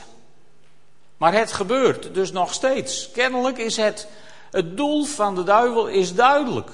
Maar 1.16 1.32
het 1.32 1.52
gebeurt 1.52 2.14
dus 2.14 2.32
nog 2.32 2.52
steeds. 2.52 3.10
Kennelijk 3.10 3.58
is 3.58 3.76
het, 3.76 4.08
het 4.50 4.76
doel 4.76 5.04
van 5.04 5.34
de 5.34 5.42
duivel 5.42 5.86
is 5.86 6.14
duidelijk. 6.14 6.70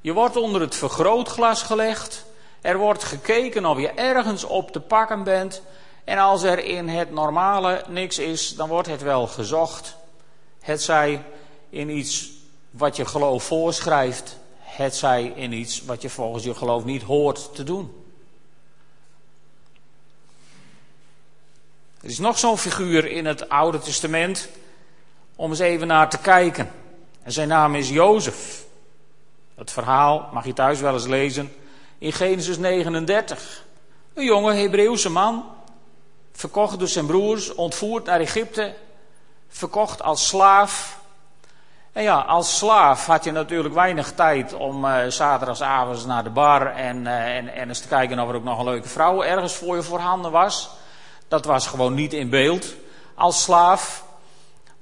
Je 0.00 0.12
wordt 0.12 0.36
onder 0.36 0.60
het 0.60 0.74
vergrootglas 0.74 1.62
gelegd. 1.62 2.24
Er 2.60 2.78
wordt 2.78 3.04
gekeken 3.04 3.66
of 3.66 3.78
je 3.78 3.90
ergens 3.90 4.44
op 4.44 4.70
te 4.70 4.80
pakken 4.80 5.24
bent. 5.24 5.62
En 6.04 6.18
als 6.18 6.42
er 6.42 6.58
in 6.58 6.88
het 6.88 7.10
normale 7.10 7.84
niks 7.88 8.18
is, 8.18 8.56
dan 8.56 8.68
wordt 8.68 8.88
het 8.88 9.02
wel 9.02 9.26
gezocht. 9.26 9.96
Het 10.60 10.82
zij 10.82 11.22
in 11.70 11.88
iets 11.88 12.30
wat 12.70 12.96
je 12.96 13.04
geloof 13.04 13.44
voorschrijft. 13.44 14.36
Het 14.58 14.94
zij 14.94 15.32
in 15.34 15.52
iets 15.52 15.84
wat 15.84 16.02
je 16.02 16.10
volgens 16.10 16.44
je 16.44 16.54
geloof 16.54 16.84
niet 16.84 17.02
hoort 17.02 17.54
te 17.54 17.64
doen. 17.64 18.03
Er 22.04 22.10
is 22.10 22.18
nog 22.18 22.38
zo'n 22.38 22.58
figuur 22.58 23.06
in 23.06 23.26
het 23.26 23.48
Oude 23.48 23.78
Testament 23.78 24.48
om 25.36 25.50
eens 25.50 25.58
even 25.58 25.86
naar 25.86 26.10
te 26.10 26.18
kijken. 26.18 26.70
En 27.22 27.32
zijn 27.32 27.48
naam 27.48 27.74
is 27.74 27.88
Jozef. 27.88 28.64
Het 29.54 29.70
verhaal 29.70 30.28
mag 30.32 30.44
je 30.44 30.52
thuis 30.52 30.80
wel 30.80 30.92
eens 30.92 31.06
lezen 31.06 31.52
in 31.98 32.12
Genesis 32.12 32.58
39. 32.58 33.64
Een 34.14 34.24
jonge 34.24 34.54
Hebreeuwse 34.54 35.10
man, 35.10 35.44
verkocht 36.32 36.78
door 36.78 36.88
zijn 36.88 37.06
broers, 37.06 37.54
ontvoerd 37.54 38.04
naar 38.04 38.20
Egypte, 38.20 38.74
verkocht 39.48 40.02
als 40.02 40.28
slaaf. 40.28 40.98
En 41.92 42.02
ja, 42.02 42.18
als 42.18 42.58
slaaf 42.58 43.06
had 43.06 43.24
je 43.24 43.32
natuurlijk 43.32 43.74
weinig 43.74 44.12
tijd 44.12 44.52
om 44.52 44.84
uh, 44.84 44.98
zaterdagavond 45.08 46.06
naar 46.06 46.24
de 46.24 46.30
bar 46.30 46.66
en, 46.66 47.04
uh, 47.04 47.36
en, 47.36 47.54
en 47.54 47.68
eens 47.68 47.80
te 47.80 47.88
kijken 47.88 48.18
of 48.18 48.28
er 48.28 48.34
ook 48.34 48.44
nog 48.44 48.58
een 48.58 48.64
leuke 48.64 48.88
vrouw 48.88 49.22
ergens 49.22 49.54
voor 49.54 49.76
je 49.76 49.82
voorhanden 49.82 50.30
was. 50.30 50.82
Dat 51.28 51.44
was 51.44 51.66
gewoon 51.66 51.94
niet 51.94 52.12
in 52.12 52.28
beeld 52.28 52.74
als 53.14 53.42
slaaf. 53.42 54.04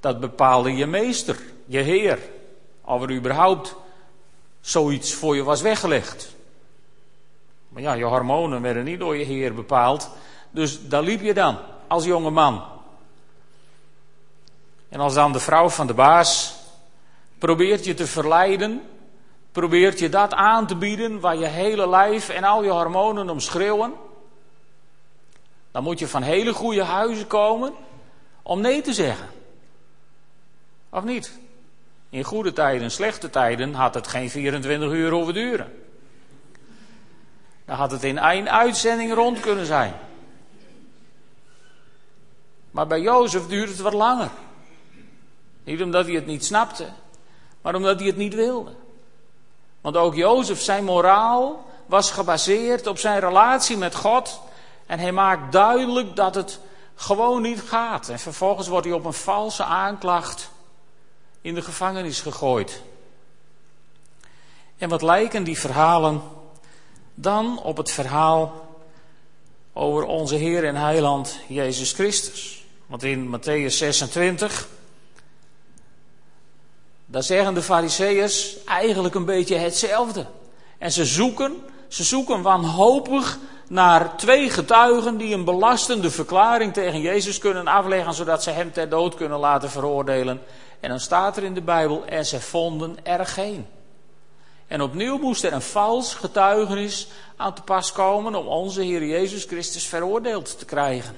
Dat 0.00 0.20
bepaalde 0.20 0.76
je 0.76 0.86
meester, 0.86 1.38
je 1.66 1.78
heer. 1.78 2.18
Of 2.84 3.02
er 3.02 3.10
überhaupt 3.10 3.74
zoiets 4.60 5.14
voor 5.14 5.36
je 5.36 5.42
was 5.42 5.60
weggelegd. 5.60 6.34
Maar 7.68 7.82
ja, 7.82 7.92
je 7.92 8.04
hormonen 8.04 8.62
werden 8.62 8.84
niet 8.84 8.98
door 8.98 9.16
je 9.16 9.24
heer 9.24 9.54
bepaald. 9.54 10.10
Dus 10.50 10.88
daar 10.88 11.02
liep 11.02 11.20
je 11.20 11.34
dan 11.34 11.58
als 11.86 12.04
jonge 12.04 12.30
man. 12.30 12.62
En 14.88 15.00
als 15.00 15.14
dan 15.14 15.32
de 15.32 15.40
vrouw 15.40 15.68
van 15.68 15.86
de 15.86 15.94
baas 15.94 16.54
probeert 17.38 17.84
je 17.84 17.94
te 17.94 18.06
verleiden, 18.06 18.82
probeert 19.52 19.98
je 19.98 20.08
dat 20.08 20.34
aan 20.34 20.66
te 20.66 20.76
bieden 20.76 21.20
waar 21.20 21.36
je 21.36 21.46
hele 21.46 21.88
lijf 21.88 22.28
en 22.28 22.44
al 22.44 22.62
je 22.62 22.70
hormonen 22.70 23.30
om 23.30 23.40
schreeuwen, 23.40 23.92
dan 25.72 25.82
moet 25.82 25.98
je 25.98 26.08
van 26.08 26.22
hele 26.22 26.52
goede 26.52 26.82
huizen 26.82 27.26
komen 27.26 27.72
om 28.42 28.60
nee 28.60 28.80
te 28.80 28.92
zeggen. 28.92 29.28
Of 30.90 31.04
niet? 31.04 31.38
In 32.08 32.24
goede 32.24 32.52
tijden, 32.52 32.90
slechte 32.90 33.30
tijden 33.30 33.74
had 33.74 33.94
het 33.94 34.06
geen 34.06 34.30
24 34.30 34.90
uur 34.90 35.10
hoeven 35.10 35.34
duren. 35.34 35.72
Dan 37.64 37.76
had 37.76 37.90
het 37.90 38.04
in 38.04 38.18
één 38.18 38.50
uitzending 38.50 39.14
rond 39.14 39.40
kunnen 39.40 39.66
zijn. 39.66 39.94
Maar 42.70 42.86
bij 42.86 43.00
Jozef 43.00 43.46
duurde 43.46 43.72
het 43.72 43.80
wat 43.80 43.92
langer. 43.92 44.30
Niet 45.64 45.82
omdat 45.82 46.04
hij 46.04 46.14
het 46.14 46.26
niet 46.26 46.44
snapte, 46.44 46.88
maar 47.60 47.74
omdat 47.74 47.98
hij 47.98 48.08
het 48.08 48.16
niet 48.16 48.34
wilde. 48.34 48.72
Want 49.80 49.96
ook 49.96 50.14
Jozef, 50.14 50.60
zijn 50.60 50.84
moraal 50.84 51.66
was 51.86 52.10
gebaseerd 52.10 52.86
op 52.86 52.98
zijn 52.98 53.20
relatie 53.20 53.76
met 53.76 53.94
God. 53.94 54.40
En 54.86 54.98
hij 54.98 55.12
maakt 55.12 55.52
duidelijk 55.52 56.16
dat 56.16 56.34
het 56.34 56.60
gewoon 56.94 57.42
niet 57.42 57.60
gaat. 57.60 58.08
En 58.08 58.18
vervolgens 58.18 58.68
wordt 58.68 58.86
hij 58.86 58.94
op 58.94 59.04
een 59.04 59.12
valse 59.12 59.64
aanklacht 59.64 60.50
in 61.40 61.54
de 61.54 61.62
gevangenis 61.62 62.20
gegooid. 62.20 62.82
En 64.78 64.88
wat 64.88 65.02
lijken 65.02 65.44
die 65.44 65.58
verhalen 65.58 66.22
dan 67.14 67.62
op 67.62 67.76
het 67.76 67.90
verhaal 67.90 68.70
over 69.72 70.04
onze 70.04 70.34
Heer 70.34 70.64
en 70.64 70.76
Heiland 70.76 71.38
Jezus 71.48 71.92
Christus? 71.92 72.64
Want 72.86 73.02
in 73.02 73.38
Matthäus 73.38 73.76
26, 73.76 74.68
daar 77.06 77.22
zeggen 77.22 77.54
de 77.54 77.62
Fariseeërs 77.62 78.64
eigenlijk 78.64 79.14
een 79.14 79.24
beetje 79.24 79.56
hetzelfde. 79.56 80.26
En 80.78 80.92
ze 80.92 81.04
zoeken, 81.04 81.56
ze 81.88 82.04
zoeken 82.04 82.42
wanhopig 82.42 83.38
naar 83.68 84.16
twee 84.16 84.50
getuigen 84.50 85.16
die 85.16 85.34
een 85.34 85.44
belastende 85.44 86.10
verklaring 86.10 86.72
tegen 86.72 87.00
Jezus 87.00 87.38
kunnen 87.38 87.66
afleggen, 87.66 88.14
zodat 88.14 88.42
ze 88.42 88.50
hem 88.50 88.72
ter 88.72 88.88
dood 88.88 89.14
kunnen 89.14 89.38
laten 89.38 89.70
veroordelen. 89.70 90.42
En 90.80 90.88
dan 90.88 91.00
staat 91.00 91.36
er 91.36 91.42
in 91.42 91.54
de 91.54 91.62
Bijbel, 91.62 92.04
en 92.04 92.26
ze 92.26 92.40
vonden 92.40 92.96
er 93.02 93.26
geen. 93.26 93.66
En 94.66 94.82
opnieuw 94.82 95.18
moest 95.18 95.44
er 95.44 95.52
een 95.52 95.62
vals 95.62 96.14
getuigenis 96.14 97.08
aan 97.36 97.54
te 97.54 97.62
pas 97.62 97.92
komen 97.92 98.34
om 98.34 98.46
onze 98.46 98.82
Heer 98.82 99.04
Jezus 99.04 99.44
Christus 99.44 99.86
veroordeeld 99.86 100.58
te 100.58 100.64
krijgen. 100.64 101.16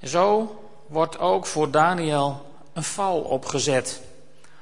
En 0.00 0.08
zo 0.08 0.56
wordt 0.86 1.18
ook 1.18 1.46
voor 1.46 1.70
Daniel 1.70 2.46
een 2.72 2.82
val 2.82 3.20
opgezet 3.20 4.00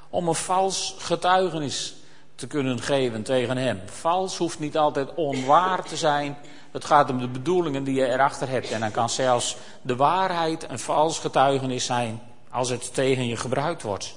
om 0.09 0.27
een 0.27 0.35
vals 0.35 0.95
getuigenis 0.97 1.94
te 2.35 2.47
kunnen 2.47 2.81
geven 2.81 3.23
tegen 3.23 3.57
hem. 3.57 3.81
Vals 3.85 4.37
hoeft 4.37 4.59
niet 4.59 4.77
altijd 4.77 5.13
onwaar 5.13 5.83
te 5.83 5.97
zijn. 5.97 6.37
Het 6.71 6.85
gaat 6.85 7.09
om 7.09 7.19
de 7.19 7.27
bedoelingen 7.27 7.83
die 7.83 7.95
je 7.95 8.07
erachter 8.07 8.49
hebt. 8.49 8.71
En 8.71 8.79
dan 8.79 8.91
kan 8.91 9.09
zelfs 9.09 9.57
de 9.81 9.95
waarheid 9.95 10.69
een 10.69 10.79
vals 10.79 11.19
getuigenis 11.19 11.85
zijn 11.85 12.21
als 12.49 12.69
het 12.69 12.93
tegen 12.93 13.27
je 13.27 13.37
gebruikt 13.37 13.81
wordt. 13.81 14.15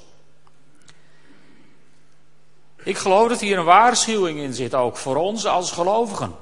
Ik 2.83 2.99
geloof 2.99 3.29
dat 3.29 3.41
hier 3.41 3.59
een 3.59 3.65
waarschuwing 3.65 4.39
in 4.39 4.55
zit, 4.55 4.75
ook 4.75 4.97
voor 4.97 5.17
ons 5.17 5.47
als 5.47 5.73
gelovigen. 5.73 6.35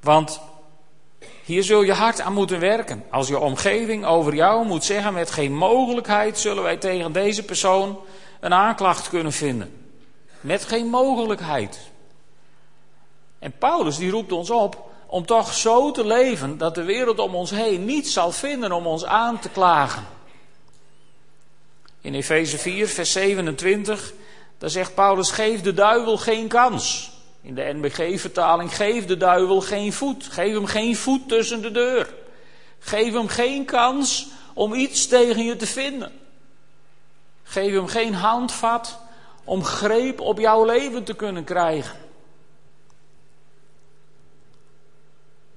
Want 0.00 0.40
hier 1.44 1.62
zul 1.62 1.82
je 1.82 1.92
hard 1.92 2.20
aan 2.20 2.32
moeten 2.32 2.60
werken. 2.60 3.04
Als 3.10 3.28
je 3.28 3.38
omgeving 3.38 4.04
over 4.04 4.34
jou 4.34 4.66
moet 4.66 4.84
zeggen, 4.84 5.12
met 5.12 5.30
geen 5.30 5.54
mogelijkheid 5.54 6.38
zullen 6.38 6.62
wij 6.62 6.76
tegen 6.76 7.12
deze 7.12 7.42
persoon 7.42 7.98
een 8.40 8.52
aanklacht 8.54 9.08
kunnen 9.08 9.32
vinden. 9.32 9.83
Met 10.44 10.64
geen 10.64 10.86
mogelijkheid. 10.86 11.78
En 13.38 13.52
Paulus 13.58 13.96
die 13.96 14.10
roept 14.10 14.32
ons 14.32 14.50
op 14.50 14.90
om 15.06 15.26
toch 15.26 15.54
zo 15.54 15.90
te 15.90 16.06
leven 16.06 16.58
dat 16.58 16.74
de 16.74 16.82
wereld 16.82 17.18
om 17.18 17.34
ons 17.34 17.50
heen 17.50 17.84
niet 17.84 18.08
zal 18.08 18.32
vinden 18.32 18.72
om 18.72 18.86
ons 18.86 19.04
aan 19.04 19.38
te 19.38 19.48
klagen. 19.48 20.06
In 22.00 22.14
Efeze 22.14 22.58
4, 22.58 22.88
vers 22.88 23.12
27, 23.12 24.12
daar 24.58 24.70
zegt 24.70 24.94
Paulus: 24.94 25.30
geef 25.30 25.60
de 25.60 25.74
duivel 25.74 26.16
geen 26.16 26.48
kans. 26.48 27.12
In 27.40 27.54
de 27.54 27.72
NBG-vertaling: 27.72 28.76
geef 28.76 29.06
de 29.06 29.16
duivel 29.16 29.60
geen 29.60 29.92
voet. 29.92 30.24
Geef 30.24 30.54
hem 30.54 30.66
geen 30.66 30.96
voet 30.96 31.28
tussen 31.28 31.62
de 31.62 31.70
deur. 31.70 32.14
Geef 32.78 33.12
hem 33.12 33.28
geen 33.28 33.64
kans 33.64 34.26
om 34.54 34.74
iets 34.74 35.06
tegen 35.06 35.44
je 35.44 35.56
te 35.56 35.66
vinden. 35.66 36.12
Geef 37.42 37.72
hem 37.72 37.86
geen 37.86 38.14
handvat 38.14 39.02
om 39.44 39.64
greep 39.64 40.20
op 40.20 40.38
jouw 40.38 40.64
leven 40.64 41.04
te 41.04 41.14
kunnen 41.14 41.44
krijgen. 41.44 41.96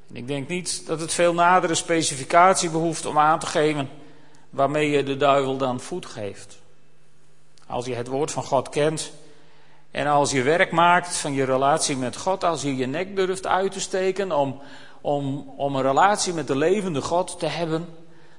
En 0.10 0.16
ik 0.16 0.28
denk 0.28 0.48
niet 0.48 0.88
dat 0.88 1.00
het 1.00 1.14
veel 1.14 1.34
nadere 1.34 1.76
specificatie 1.76 2.70
behoeft 2.70 3.06
om 3.06 3.18
aan 3.18 3.40
te 3.40 3.46
geven 3.46 3.90
waarmee 4.50 4.90
je 4.90 5.04
de 5.04 5.18
duivel 5.18 5.58
dan 5.58 5.80
voet 5.80 6.06
geeft. 6.06 6.60
Als 7.68 7.86
je 7.86 7.96
het 7.96 8.08
woord 8.08 8.32
van 8.32 8.44
God 8.44 8.70
kent 8.70 9.12
en 9.92 10.08
als 10.08 10.32
je 10.32 10.42
werk 10.42 10.72
maakt 10.72 11.18
van 11.18 11.34
je 11.34 11.44
relatie 11.44 11.98
met 11.98 12.18
God, 12.18 12.44
als 12.44 12.62
je 12.62 12.76
je 12.76 12.86
nek 12.86 13.16
durft 13.16 13.48
uit 13.48 13.72
te 13.72 13.80
steken 13.80 14.32
om, 14.32 14.62
om, 15.02 15.54
om 15.58 15.76
een 15.76 15.82
relatie 15.82 16.34
met 16.34 16.48
de 16.48 16.56
levende 16.56 17.02
God 17.02 17.40
te 17.40 17.46
hebben, 17.46 17.90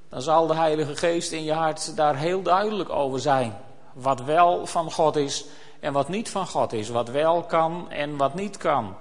dan 0.09 0.23
zal 0.23 0.47
de 0.47 0.55
Heilige 0.55 0.97
Geest 0.97 1.33
in 1.33 1.45
je 1.45 1.53
hart 1.53 1.97
daar 1.97 2.17
heel 2.17 2.43
duidelijk 2.43 2.91
over 2.91 3.21
zijn. 3.21 3.57
Wat 4.01 4.21
wel 4.21 4.67
van 4.67 4.93
God 4.93 5.17
is 5.17 5.45
en 5.81 5.93
wat 5.93 6.09
niet 6.09 6.31
van 6.31 6.47
God 6.47 6.73
is. 6.73 6.89
Wat 6.89 7.09
wel 7.09 7.43
kan 7.43 7.91
en 7.91 8.17
wat 8.17 8.35
niet 8.35 8.57
kan. 8.57 8.95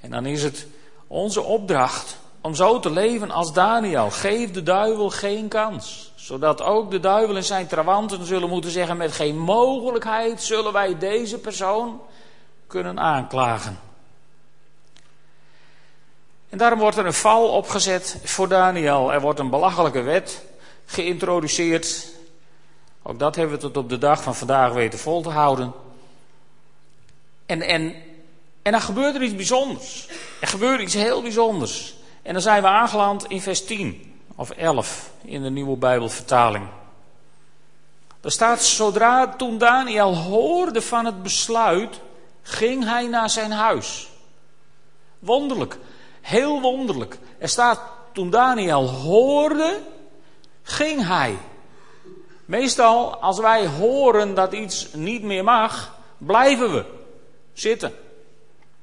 En 0.00 0.10
dan 0.10 0.26
is 0.26 0.42
het 0.42 0.66
onze 1.06 1.42
opdracht 1.42 2.16
om 2.40 2.54
zo 2.54 2.80
te 2.80 2.90
leven 2.90 3.30
als 3.30 3.52
Daniel. 3.52 4.10
Geef 4.10 4.50
de 4.50 4.62
duivel 4.62 5.10
geen 5.10 5.48
kans. 5.48 6.12
Zodat 6.14 6.62
ook 6.62 6.90
de 6.90 7.00
duivel 7.00 7.36
en 7.36 7.44
zijn 7.44 7.66
trawanten 7.66 8.24
zullen 8.24 8.48
moeten 8.48 8.70
zeggen: 8.70 8.96
met 8.96 9.12
geen 9.12 9.38
mogelijkheid 9.38 10.42
zullen 10.42 10.72
wij 10.72 10.98
deze 10.98 11.38
persoon 11.38 12.00
kunnen 12.66 13.00
aanklagen. 13.00 13.78
En 16.48 16.58
daarom 16.58 16.78
wordt 16.78 16.96
er 16.96 17.06
een 17.06 17.12
val 17.12 17.48
opgezet 17.48 18.18
voor 18.24 18.48
Daniel. 18.48 19.12
Er 19.12 19.20
wordt 19.20 19.38
een 19.38 19.50
belachelijke 19.50 20.00
wet 20.00 20.44
geïntroduceerd. 20.84 22.09
Ook 23.10 23.18
dat 23.18 23.36
hebben 23.36 23.54
we 23.54 23.62
tot 23.62 23.76
op 23.76 23.88
de 23.88 23.98
dag 23.98 24.22
van 24.22 24.34
vandaag 24.34 24.72
weten 24.72 24.98
vol 24.98 25.22
te 25.22 25.28
houden. 25.28 25.72
En, 27.46 27.62
en, 27.62 27.94
en 28.62 28.72
dan 28.72 28.80
gebeurt 28.80 29.14
er 29.14 29.22
iets 29.22 29.34
bijzonders. 29.34 30.08
Er 30.40 30.48
gebeurt 30.48 30.80
iets 30.80 30.94
heel 30.94 31.22
bijzonders. 31.22 31.94
En 32.22 32.32
dan 32.32 32.42
zijn 32.42 32.62
we 32.62 32.68
aangeland 32.68 33.26
in 33.26 33.40
vers 33.40 33.64
10 33.64 34.20
of 34.36 34.50
11 34.50 35.10
in 35.22 35.42
de 35.42 35.50
nieuwe 35.50 35.76
Bijbelvertaling. 35.76 36.66
Er 38.20 38.30
staat, 38.30 38.62
zodra 38.62 39.28
toen 39.28 39.58
Daniel 39.58 40.16
hoorde 40.16 40.82
van 40.82 41.04
het 41.04 41.22
besluit, 41.22 42.00
ging 42.42 42.84
hij 42.84 43.06
naar 43.06 43.30
zijn 43.30 43.50
huis. 43.50 44.08
Wonderlijk, 45.18 45.78
heel 46.20 46.60
wonderlijk. 46.60 47.18
Er 47.38 47.48
staat, 47.48 47.80
toen 48.12 48.30
Daniel 48.30 48.88
hoorde, 48.88 49.80
ging 50.62 51.06
hij. 51.06 51.38
Meestal, 52.50 53.16
als 53.16 53.38
wij 53.38 53.66
horen 53.66 54.34
dat 54.34 54.52
iets 54.52 54.88
niet 54.92 55.22
meer 55.22 55.44
mag, 55.44 55.94
blijven 56.18 56.72
we 56.72 56.84
zitten. 57.52 57.94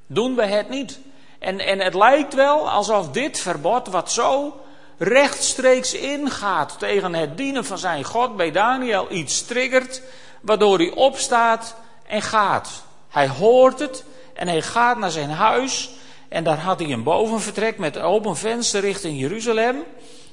Doen 0.06 0.34
we 0.34 0.44
het 0.44 0.68
niet. 0.68 0.98
En, 1.38 1.60
en 1.60 1.80
het 1.80 1.94
lijkt 1.94 2.34
wel 2.34 2.70
alsof 2.70 3.10
dit 3.10 3.40
verbod, 3.40 3.88
wat 3.88 4.12
zo 4.12 4.60
rechtstreeks 4.98 5.94
ingaat 5.94 6.78
tegen 6.78 7.14
het 7.14 7.36
dienen 7.36 7.64
van 7.64 7.78
zijn 7.78 8.04
God, 8.04 8.36
bij 8.36 8.50
Daniel 8.50 9.06
iets 9.10 9.42
triggert, 9.42 10.02
waardoor 10.40 10.78
hij 10.78 10.90
opstaat 10.90 11.74
en 12.06 12.22
gaat. 12.22 12.84
Hij 13.08 13.28
hoort 13.28 13.78
het 13.78 14.04
en 14.34 14.48
hij 14.48 14.62
gaat 14.62 14.98
naar 14.98 15.10
zijn 15.10 15.30
huis. 15.30 15.90
En 16.28 16.44
daar 16.44 16.58
had 16.58 16.80
hij 16.80 16.90
een 16.90 17.02
bovenvertrek 17.02 17.78
met 17.78 17.98
open 17.98 18.36
venster 18.36 18.80
richting 18.80 19.20
Jeruzalem. 19.20 19.84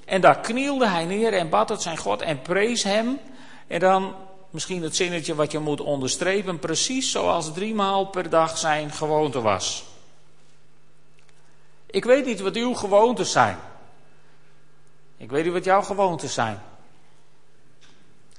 En 0.06 0.22
daar 0.22 0.40
knielde 0.40 0.88
hij 0.88 1.06
neer 1.06 1.34
en 1.34 1.50
bad 1.50 1.70
het 1.70 1.82
zijn 1.82 1.98
God 1.98 2.22
en 2.22 2.42
prees 2.42 2.84
hem. 2.84 3.20
En 3.68 3.80
dan 3.80 4.16
misschien 4.50 4.84
het 4.84 4.96
zinnetje 4.96 5.36
wat 5.36 5.52
je 5.52 5.60
moet 5.60 5.82
onderstrepen, 5.82 6.60
precies 6.60 7.12
zoals 7.12 7.54
driemaal 7.54 8.06
per 8.06 8.30
dag 8.30 8.58
zijn 8.58 8.92
gewoonte 8.92 9.42
was. 9.42 9.84
Ik 11.86 12.06
weet 12.06 12.26
niet 12.26 12.40
wat 12.40 12.56
uw 12.56 12.74
gewoontes 12.74 13.32
zijn. 13.32 13.58
Ik 15.18 15.30
weet 15.32 15.44
niet 15.44 15.54
wat 15.54 15.64
jouw 15.64 15.82
gewoontes 15.82 16.34
zijn. 16.34 16.62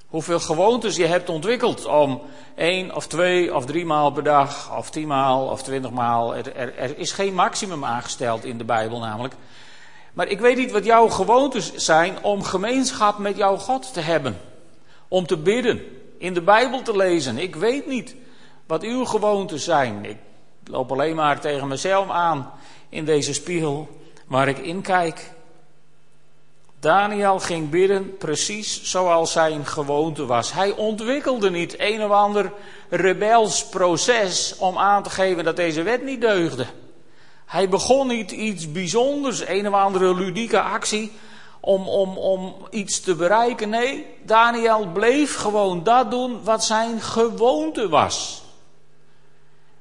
Hoeveel 0.07 0.39
gewoontes 0.39 0.95
je 0.95 1.05
hebt 1.05 1.29
ontwikkeld 1.29 1.85
om 1.85 2.21
één 2.55 2.95
of 2.95 3.07
twee 3.07 3.55
of 3.55 3.65
drie 3.65 3.85
maal 3.85 4.11
per 4.11 4.23
dag, 4.23 4.77
of 4.77 4.89
tien 4.89 5.07
maal 5.07 5.47
of 5.47 5.63
twintig 5.63 5.91
maal. 5.91 6.35
Er, 6.35 6.55
er, 6.55 6.97
is 6.97 7.11
geen 7.11 7.33
maximum 7.33 7.85
aangesteld 7.85 8.45
in 8.45 8.57
de 8.57 8.63
Bijbel 8.63 8.99
namelijk. 8.99 9.33
Maar 10.17 10.27
ik 10.27 10.39
weet 10.39 10.57
niet 10.57 10.71
wat 10.71 10.85
jouw 10.85 11.07
gewoontes 11.07 11.73
zijn 11.73 12.23
om 12.23 12.43
gemeenschap 12.43 13.17
met 13.17 13.37
jouw 13.37 13.57
God 13.57 13.93
te 13.93 13.99
hebben. 13.99 14.37
Om 15.07 15.27
te 15.27 15.37
bidden, 15.37 15.81
in 16.17 16.33
de 16.33 16.41
Bijbel 16.41 16.81
te 16.81 16.95
lezen. 16.95 17.37
Ik 17.37 17.55
weet 17.55 17.87
niet 17.87 18.15
wat 18.65 18.83
uw 18.83 19.05
gewoontes 19.05 19.63
zijn. 19.63 20.05
Ik 20.05 20.17
loop 20.63 20.91
alleen 20.91 21.15
maar 21.15 21.39
tegen 21.39 21.67
mezelf 21.67 22.09
aan 22.09 22.51
in 22.89 23.05
deze 23.05 23.33
spiegel 23.33 23.99
waar 24.27 24.47
ik 24.47 24.57
in 24.57 24.81
kijk. 24.81 25.31
Daniel 26.79 27.39
ging 27.39 27.69
bidden 27.69 28.17
precies 28.17 28.83
zoals 28.83 29.31
zijn 29.31 29.65
gewoonte 29.65 30.25
was. 30.25 30.53
Hij 30.53 30.71
ontwikkelde 30.71 31.49
niet 31.49 31.75
een 31.79 32.03
of 32.03 32.11
ander 32.11 32.53
rebels 32.89 33.65
proces 33.65 34.55
om 34.57 34.77
aan 34.77 35.03
te 35.03 35.09
geven 35.09 35.43
dat 35.43 35.55
deze 35.55 35.83
wet 35.83 36.03
niet 36.03 36.21
deugde. 36.21 36.65
Hij 37.47 37.69
begon 37.69 38.07
niet 38.07 38.31
iets 38.31 38.71
bijzonders, 38.71 39.47
een 39.47 39.67
of 39.67 39.73
andere 39.73 40.15
ludieke 40.15 40.61
actie 40.61 41.11
om, 41.59 41.87
om, 41.87 42.17
om 42.17 42.55
iets 42.69 42.99
te 42.99 43.15
bereiken. 43.15 43.69
Nee, 43.69 44.05
Daniel 44.23 44.87
bleef 44.87 45.35
gewoon 45.35 45.83
dat 45.83 46.11
doen 46.11 46.43
wat 46.43 46.63
zijn 46.63 47.01
gewoonte 47.01 47.89
was. 47.89 48.43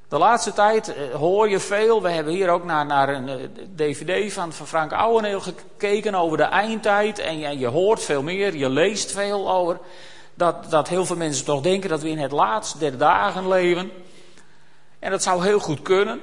De 0.09 0.19
laatste 0.19 0.53
tijd 0.53 0.95
eh, 0.95 1.15
hoor 1.15 1.49
je 1.49 1.61
veel. 1.61 2.03
We 2.03 2.09
hebben 2.09 2.33
hier 2.33 2.49
ook 2.49 2.65
naar, 2.65 2.87
naar 2.87 3.09
een 3.09 3.51
dvd 3.77 4.09
eh, 4.09 4.31
van, 4.31 4.53
van 4.53 4.67
Frank 4.67 4.93
Ouweneel 4.93 5.41
gekeken 5.41 6.15
over 6.15 6.37
de 6.37 6.43
eindtijd. 6.43 7.19
En 7.19 7.39
je, 7.39 7.59
je 7.59 7.67
hoort 7.67 8.03
veel 8.03 8.23
meer, 8.23 8.57
je 8.57 8.69
leest 8.69 9.13
veel 9.13 9.51
over. 9.51 9.79
Dat, 10.35 10.71
dat 10.71 10.89
heel 10.89 11.05
veel 11.05 11.17
mensen 11.17 11.45
toch 11.45 11.61
denken 11.61 11.91
dat 11.91 12.03
we 12.03 12.09
in 12.09 12.19
het 12.19 12.33
laatste 12.33 12.79
der 12.79 12.99
dagen 12.99 13.49
leven. 13.49 13.91
En 14.99 15.11
dat 15.11 15.23
zou 15.23 15.45
heel 15.45 15.61
goed 15.61 15.83
kunnen. 15.83 16.21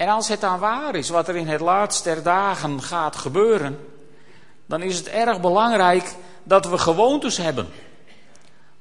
En 0.00 0.08
als 0.08 0.28
het 0.28 0.40
dan 0.40 0.58
waar 0.58 0.94
is 0.94 1.08
wat 1.08 1.28
er 1.28 1.36
in 1.36 1.48
het 1.48 1.60
laatste 1.60 2.14
der 2.14 2.22
dagen 2.22 2.82
gaat 2.82 3.16
gebeuren, 3.16 3.78
dan 4.66 4.82
is 4.82 4.96
het 4.96 5.08
erg 5.08 5.40
belangrijk 5.40 6.14
dat 6.42 6.66
we 6.66 6.78
gewoontes 6.78 7.36
hebben. 7.36 7.68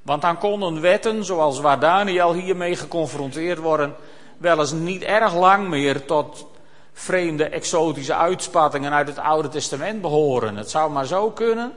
Want 0.01 0.21
dan 0.21 0.37
konden 0.37 0.81
wetten, 0.81 1.25
zoals 1.25 1.59
waar 1.59 1.79
Daniel 1.79 2.33
hiermee 2.33 2.75
geconfronteerd 2.75 3.57
worden, 3.57 3.95
wel 4.37 4.59
eens 4.59 4.71
niet 4.71 5.01
erg 5.01 5.35
lang 5.35 5.67
meer 5.67 6.05
tot 6.05 6.45
vreemde 6.93 7.45
exotische 7.45 8.15
uitspattingen 8.15 8.93
uit 8.93 9.07
het 9.07 9.17
Oude 9.17 9.49
Testament 9.49 10.01
behoren. 10.01 10.55
Het 10.55 10.69
zou 10.69 10.91
maar 10.91 11.05
zo 11.05 11.31
kunnen 11.31 11.73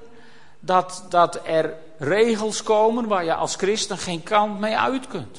dat, 0.60 1.04
dat 1.08 1.40
er 1.44 1.74
regels 1.98 2.62
komen 2.62 3.08
waar 3.08 3.24
je 3.24 3.34
als 3.34 3.56
christen 3.56 3.98
geen 3.98 4.22
kant 4.22 4.60
mee 4.60 4.76
uit 4.76 5.06
kunt. 5.06 5.38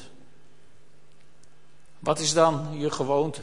Wat 1.98 2.18
is 2.18 2.32
dan 2.32 2.68
je 2.72 2.90
gewoonte? 2.90 3.40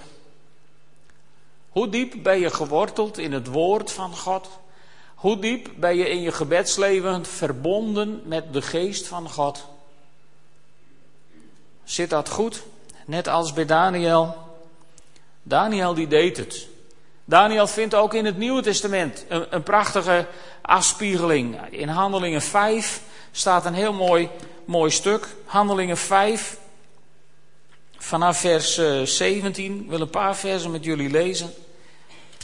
Hoe 1.72 1.90
diep 1.90 2.24
ben 2.24 2.40
je 2.40 2.50
geworteld 2.50 3.18
in 3.18 3.32
het 3.32 3.48
woord 3.48 3.92
van 3.92 4.18
God? 4.18 4.50
Hoe 5.16 5.40
diep 5.40 5.70
ben 5.76 5.96
je 5.96 6.10
in 6.10 6.22
je 6.22 6.32
gebedsleven 6.32 7.26
verbonden 7.26 8.22
met 8.26 8.54
de 8.54 8.62
geest 8.62 9.08
van 9.08 9.30
God? 9.30 9.66
Zit 11.84 12.10
dat 12.10 12.30
goed? 12.30 12.64
Net 13.06 13.28
als 13.28 13.54
bij 13.54 13.66
Daniel. 13.66 14.36
Daniel 15.44 15.94
die 15.94 16.08
deed 16.08 16.38
het. 16.38 16.68
Daniel 17.26 17.68
vindt 17.68 17.96
ook 17.96 18.14
in 18.14 18.26
het 18.26 18.38
Nieuwe 18.38 18.62
Testament 18.62 19.26
een, 19.28 19.46
een 19.50 19.64
prachtige 19.64 20.28
afspiegeling. 20.62 21.58
In 21.70 21.88
Handelingen 21.88 22.42
5 22.42 23.02
staat 23.32 23.66
een 23.66 23.74
heel 23.74 23.94
mooi, 23.94 24.30
mooi 24.66 24.92
stuk. 24.92 25.28
Handelingen 25.46 25.98
5, 25.98 26.58
vanaf 28.02 28.40
vers 28.40 28.80
17. 29.04 29.82
Eh, 29.84 29.90
wil 29.90 30.02
een 30.02 30.10
paar 30.10 30.36
versen 30.36 30.72
met 30.72 30.84
jullie 30.84 31.10
lezen. 31.10 31.54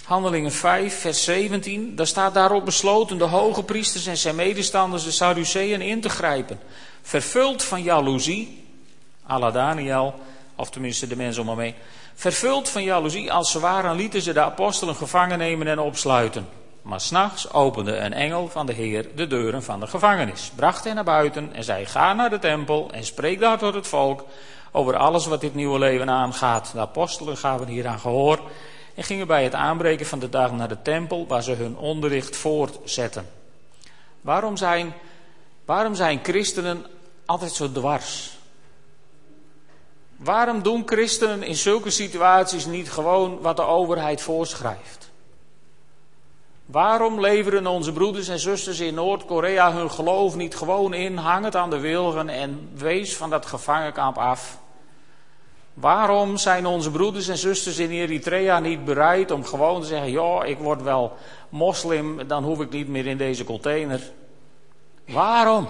Handelingen 0.03 0.51
5, 0.51 0.99
vers 0.99 1.23
17. 1.23 1.95
Daar 1.95 2.07
staat 2.07 2.33
daarop 2.33 2.65
besloten 2.65 3.17
de 3.17 3.23
hoge 3.23 3.63
priesters 3.63 4.05
en 4.05 4.17
zijn 4.17 4.35
medestanders, 4.35 5.03
de 5.03 5.11
Sadduceeën, 5.11 5.81
in 5.81 6.01
te 6.01 6.09
grijpen. 6.09 6.59
Vervuld 7.01 7.63
van 7.63 7.83
jaloezie, 7.83 8.63
à 9.29 9.51
Daniel, 9.51 10.19
of 10.55 10.69
tenminste 10.69 11.07
de 11.07 11.15
mensen 11.15 11.41
om 11.41 11.49
hem 11.49 11.59
heen. 11.59 11.75
Vervuld 12.15 12.69
van 12.69 12.83
jaloezie, 12.83 13.31
als 13.31 13.51
ze 13.51 13.59
waren, 13.59 13.95
lieten 13.95 14.21
ze 14.21 14.33
de 14.33 14.41
apostelen 14.41 14.95
gevangen 14.95 15.37
nemen 15.37 15.67
en 15.67 15.79
opsluiten. 15.79 16.47
Maar 16.81 17.01
s'nachts 17.01 17.53
opende 17.53 17.95
een 17.95 18.13
engel 18.13 18.47
van 18.47 18.65
de 18.65 18.73
Heer 18.73 19.09
de 19.15 19.27
deuren 19.27 19.63
van 19.63 19.79
de 19.79 19.87
gevangenis, 19.87 20.51
bracht 20.55 20.83
hen 20.83 20.95
naar 20.95 21.03
buiten 21.03 21.49
en 21.53 21.63
zei: 21.63 21.85
Ga 21.85 22.13
naar 22.13 22.29
de 22.29 22.39
tempel 22.39 22.89
en 22.91 23.05
spreek 23.05 23.39
daar 23.39 23.57
tot 23.57 23.73
het 23.73 23.87
volk 23.87 24.25
over 24.77 24.97
alles 24.97 25.25
wat 25.25 25.41
dit 25.41 25.55
nieuwe 25.55 25.79
leven 25.79 26.09
aangaat. 26.09 26.71
De 26.73 26.79
apostelen 26.79 27.37
gaven 27.37 27.67
hieraan 27.67 27.99
gehoor 27.99 28.39
en 28.95 29.03
gingen 29.03 29.27
bij 29.27 29.43
het 29.43 29.53
aanbreken 29.53 30.05
van 30.05 30.19
de 30.19 30.29
dag 30.29 30.51
naar 30.51 30.67
de 30.67 30.81
tempel 30.81 31.27
waar 31.27 31.43
ze 31.43 31.51
hun 31.51 31.77
onderricht 31.77 32.35
voortzetten. 32.35 33.29
Waarom 34.21 34.57
zijn, 34.57 34.93
waarom 35.65 35.95
zijn 35.95 36.19
christenen 36.23 36.85
altijd 37.25 37.51
zo 37.51 37.71
dwars? 37.71 38.37
Waarom 40.15 40.63
doen 40.63 40.83
christenen 40.85 41.43
in 41.43 41.55
zulke 41.55 41.89
situaties 41.89 42.65
niet 42.65 42.91
gewoon 42.91 43.41
wat 43.41 43.55
de 43.55 43.63
overheid 43.63 44.21
voorschrijft? 44.21 45.09
Waarom 46.65 47.19
leveren 47.19 47.67
onze 47.67 47.93
broeders 47.93 48.27
en 48.27 48.39
zusters 48.39 48.79
in 48.79 48.93
Noord-Korea 48.93 49.73
hun 49.73 49.91
geloof 49.91 50.35
niet 50.35 50.55
gewoon 50.55 50.93
in, 50.93 51.17
hang 51.17 51.45
het 51.45 51.55
aan 51.55 51.69
de 51.69 51.79
wilgen 51.79 52.29
en 52.29 52.69
wees 52.73 53.15
van 53.15 53.29
dat 53.29 53.45
gevangenkamp 53.45 54.17
af? 54.17 54.57
Waarom 55.79 56.37
zijn 56.37 56.65
onze 56.65 56.91
broeders 56.91 57.27
en 57.27 57.37
zusters 57.37 57.77
in 57.77 57.89
Eritrea 57.89 58.59
niet 58.59 58.85
bereid 58.85 59.31
om 59.31 59.45
gewoon 59.45 59.81
te 59.81 59.87
zeggen: 59.87 60.11
Ja, 60.11 60.43
ik 60.43 60.57
word 60.57 60.81
wel 60.81 61.13
moslim, 61.49 62.27
dan 62.27 62.43
hoef 62.43 62.59
ik 62.59 62.69
niet 62.69 62.87
meer 62.87 63.05
in 63.05 63.17
deze 63.17 63.43
container? 63.43 64.01
Waarom? 65.07 65.67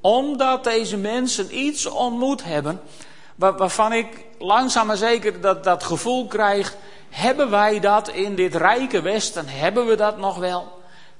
Omdat 0.00 0.64
deze 0.64 0.96
mensen 0.96 1.58
iets 1.58 1.86
ontmoet 1.86 2.44
hebben 2.44 2.80
waarvan 3.34 3.92
ik 3.92 4.24
langzaam 4.38 4.86
maar 4.86 4.96
zeker 4.96 5.40
dat, 5.40 5.64
dat 5.64 5.82
gevoel 5.82 6.26
krijg: 6.26 6.76
hebben 7.10 7.50
wij 7.50 7.80
dat 7.80 8.08
in 8.08 8.34
dit 8.34 8.54
rijke 8.54 9.00
Westen? 9.00 9.48
Hebben 9.48 9.86
we 9.86 9.94
dat 9.94 10.18
nog 10.18 10.36
wel? 10.36 10.72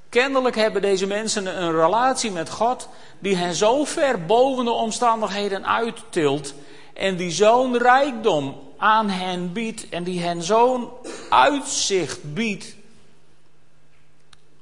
Kennelijk 0.09 0.55
hebben 0.55 0.81
deze 0.81 1.07
mensen 1.07 1.61
een 1.63 1.71
relatie 1.71 2.31
met 2.31 2.49
God 2.49 2.89
die 3.19 3.35
hen 3.35 3.53
zo 3.53 3.83
ver 3.83 4.25
boven 4.25 4.65
de 4.65 4.71
omstandigheden 4.71 5.67
uittilt 5.67 6.53
en 6.97 7.15
die 7.15 7.31
zo'n 7.31 7.77
rijkdom 7.77 8.59
aan 8.77 9.09
hen 9.09 9.53
biedt 9.53 9.89
en 9.89 10.03
die 10.03 10.19
hen 10.19 10.43
zo'n 10.43 10.89
uitzicht 11.29 12.33
biedt, 12.33 12.75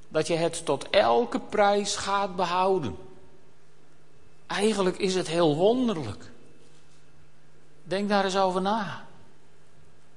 dat 0.07 0.27
je 0.27 0.35
het 0.35 0.65
tot 0.65 0.89
elke 0.89 1.39
prijs 1.39 1.95
gaat 1.95 2.35
behouden. 2.35 2.97
Eigenlijk 4.47 4.97
is 4.97 5.15
het 5.15 5.27
heel 5.27 5.55
wonderlijk. 5.55 6.31
Denk 7.83 8.09
daar 8.09 8.23
eens 8.23 8.37
over 8.37 8.61
na. 8.61 9.05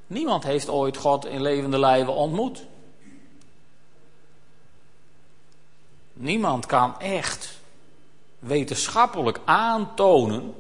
Niemand 0.07 0.45
heeft 0.45 0.69
ooit 0.69 0.97
God 0.97 1.27
in 1.27 1.43
levende 1.43 1.79
lijven 1.79 2.15
ontmoet. 2.15 2.65
Niemand 6.13 6.67
kan 6.67 7.01
echt 7.01 7.59
wetenschappelijk 8.39 9.41
aantonen 9.45 10.55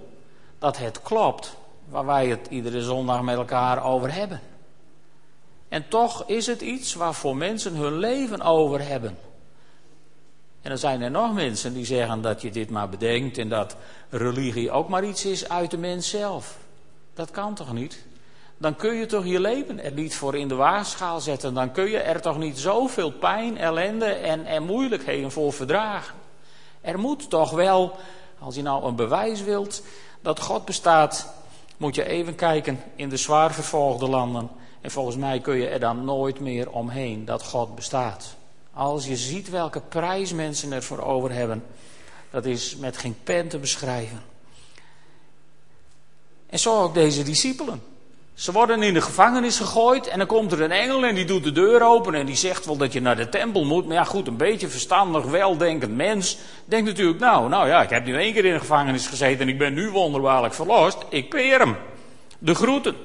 dat 0.59 0.79
het 0.79 1.03
klopt 1.03 1.57
waar 1.88 2.07
wij 2.07 2.27
het 2.27 2.47
iedere 2.51 2.83
zondag 2.83 3.23
met 3.23 3.37
elkaar 3.37 3.85
over 3.85 4.14
hebben. 4.14 4.40
En 5.68 5.88
toch 5.88 6.25
is 6.27 6.47
het 6.47 6.61
iets 6.61 6.94
waarvoor 6.94 7.37
mensen 7.37 7.75
hun 7.75 7.99
leven 7.99 8.40
over 8.40 8.87
hebben. 8.87 9.18
En 10.62 10.71
er 10.71 10.79
zijn 10.79 11.03
er 11.03 11.11
nog 11.11 11.35
mensen 11.35 11.75
die 11.75 11.85
zeggen 11.85 12.23
dat 12.23 12.42
je 12.42 12.51
dit 12.51 12.71
maar 12.71 12.88
bedenkt 12.88 13.38
en 13.38 13.49
dat 13.49 13.77
religie 14.11 14.71
ook 14.71 14.88
maar 14.88 15.05
iets 15.05 15.25
is 15.25 15.49
uit 15.49 15.71
de 15.71 15.79
mens 15.79 16.09
zelf. 16.09 16.57
Dat 17.14 17.31
kan 17.31 17.55
toch 17.55 17.73
niet? 17.73 18.07
Dan 18.59 18.77
kun 18.77 18.94
je 18.94 19.07
toch 19.07 19.27
je 19.27 19.40
leven 19.40 19.85
er 19.85 19.92
niet 19.92 20.14
voor 20.14 20.37
in 20.37 20.49
de 20.49 20.55
waagschaal 20.55 21.21
zetten. 21.21 21.55
Dan 21.55 21.73
kun 21.73 21.90
je 21.90 21.99
er 21.99 22.21
toch 22.21 22.38
niet 22.38 22.59
zoveel 22.59 23.11
pijn, 23.11 23.59
ellende 23.59 24.05
en, 24.05 24.47
en 24.47 24.62
moeilijkheden 24.62 25.31
voor 25.31 25.53
verdragen. 25.53 26.14
Er 26.81 26.99
moet 26.99 27.31
toch 27.31 27.51
wel, 27.51 27.97
als 28.38 28.55
je 28.55 28.62
nou 28.62 28.85
een 28.85 28.97
bewijs 28.97 29.42
wilt, 29.42 29.83
dat 30.22 30.40
God 30.40 30.64
bestaat, 30.64 31.33
moet 31.76 31.94
je 31.94 32.04
even 32.04 32.35
kijken 32.35 32.81
in 32.96 33.09
de 33.09 33.16
zwaar 33.16 33.54
vervolgde 33.54 34.09
landen. 34.09 34.50
En 34.81 34.90
volgens 34.90 35.16
mij 35.16 35.40
kun 35.40 35.57
je 35.57 35.68
er 35.68 35.81
dan 35.81 36.04
nooit 36.04 36.40
meer 36.40 36.70
omheen 36.70 37.24
dat 37.24 37.42
God 37.42 37.74
bestaat. 37.74 38.35
Als 38.72 39.07
je 39.07 39.16
ziet 39.16 39.50
welke 39.50 39.81
prijs 39.81 40.33
mensen 40.33 40.72
ervoor 40.72 41.00
over 41.00 41.33
hebben, 41.33 41.64
dat 42.31 42.44
is 42.44 42.76
met 42.76 42.96
geen 42.96 43.16
pen 43.24 43.48
te 43.48 43.59
beschrijven. 43.59 44.22
En 46.46 46.59
zo 46.59 46.83
ook 46.83 46.94
deze 46.94 47.22
discipelen. 47.22 47.83
Ze 48.38 48.53
worden 48.53 48.83
in 48.83 48.94
de 48.94 49.01
gevangenis 49.01 49.57
gegooid 49.57 50.07
en 50.07 50.18
dan 50.18 50.27
komt 50.27 50.53
er 50.53 50.61
een 50.61 50.72
engel 50.72 51.05
en 51.05 51.14
die 51.14 51.24
doet 51.24 51.44
de 51.44 51.53
deur 51.53 51.83
open 51.83 52.14
en 52.14 52.27
die 52.27 52.37
zegt 52.37 52.66
wel 52.66 52.77
dat 52.77 52.92
je 52.92 53.01
naar 53.01 53.16
de 53.16 53.29
tempel 53.29 53.64
moet. 53.64 53.87
Maar 53.87 53.96
ja 53.96 54.05
goed, 54.05 54.27
een 54.27 54.37
beetje 54.37 54.68
verstandig, 54.68 55.24
weldenkend 55.24 55.96
mens 55.96 56.38
denkt 56.64 56.87
natuurlijk, 56.87 57.18
nou, 57.18 57.48
nou 57.48 57.68
ja, 57.68 57.83
ik 57.83 57.90
heb 57.90 58.05
nu 58.05 58.16
één 58.16 58.33
keer 58.33 58.44
in 58.44 58.53
de 58.53 58.59
gevangenis 58.59 59.07
gezeten 59.07 59.40
en 59.40 59.48
ik 59.48 59.59
ben 59.59 59.74
nu 59.74 59.90
wonderbaarlijk 59.90 60.55
verlost. 60.55 60.98
Ik 61.09 61.29
peer 61.29 61.59
hem. 61.59 61.77
De 62.38 62.55
groeten. 62.55 62.96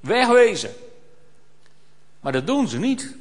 Wegwezen. 0.00 0.70
Maar 2.20 2.32
dat 2.32 2.46
doen 2.46 2.68
ze 2.68 2.78
niet. 2.78 3.16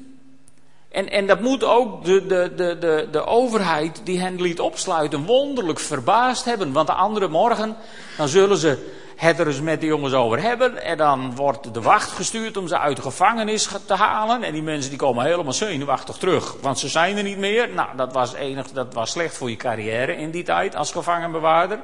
En, 0.90 1.10
en 1.10 1.28
dat 1.28 1.42
moet 1.42 1.64
ook 1.64 2.06
de, 2.06 2.26
de, 2.26 2.54
de, 2.56 2.78
de, 2.80 3.08
de 3.12 3.26
overheid 3.26 4.02
die 4.04 4.20
hen 4.20 4.42
liet 4.42 4.60
opsluiten 4.60 5.26
wonderlijk 5.26 5.80
verbaasd 5.80 6.46
hebben. 6.46 6.72
Want 6.72 6.88
de 6.88 6.94
andere 6.94 7.28
morgen, 7.28 7.76
dan 8.18 8.28
zullen 8.28 8.58
ze 8.58 9.00
het 9.22 9.40
er 9.40 9.48
eens 9.48 9.62
met 9.62 9.80
de 9.80 9.86
jongens 9.86 10.14
over 10.14 10.42
hebben. 10.42 10.84
En 10.84 10.98
dan 10.98 11.36
wordt 11.36 11.74
de 11.74 11.82
wacht 11.82 12.12
gestuurd 12.12 12.58
om 12.58 12.68
ze 12.68 12.80
uit 12.80 12.96
de 12.96 13.02
gevangenis 13.02 13.70
te 13.86 13.94
halen. 13.94 14.44
En 14.44 14.54
die 14.54 14.62
mensen 14.62 14.90
die 14.90 15.00
komen 15.00 15.26
helemaal 15.26 15.54
zenuwachtig 15.54 16.18
terug. 16.18 16.56
Want 16.62 16.80
ze 16.80 16.88
zijn 16.88 17.18
er 17.18 17.24
niet 17.24 17.38
meer. 17.38 17.70
Nou, 17.70 17.96
dat 17.96 18.14
was, 18.14 18.34
enig, 18.34 18.68
dat 18.72 18.94
was 18.94 19.12
slecht 19.12 19.38
voor 19.38 19.50
je 19.50 19.56
carrière 19.56 20.16
in 20.16 20.32
die 20.32 20.44
tijd 20.44 20.76
als 20.76 20.92
gevangenbewaarder. 20.92 21.80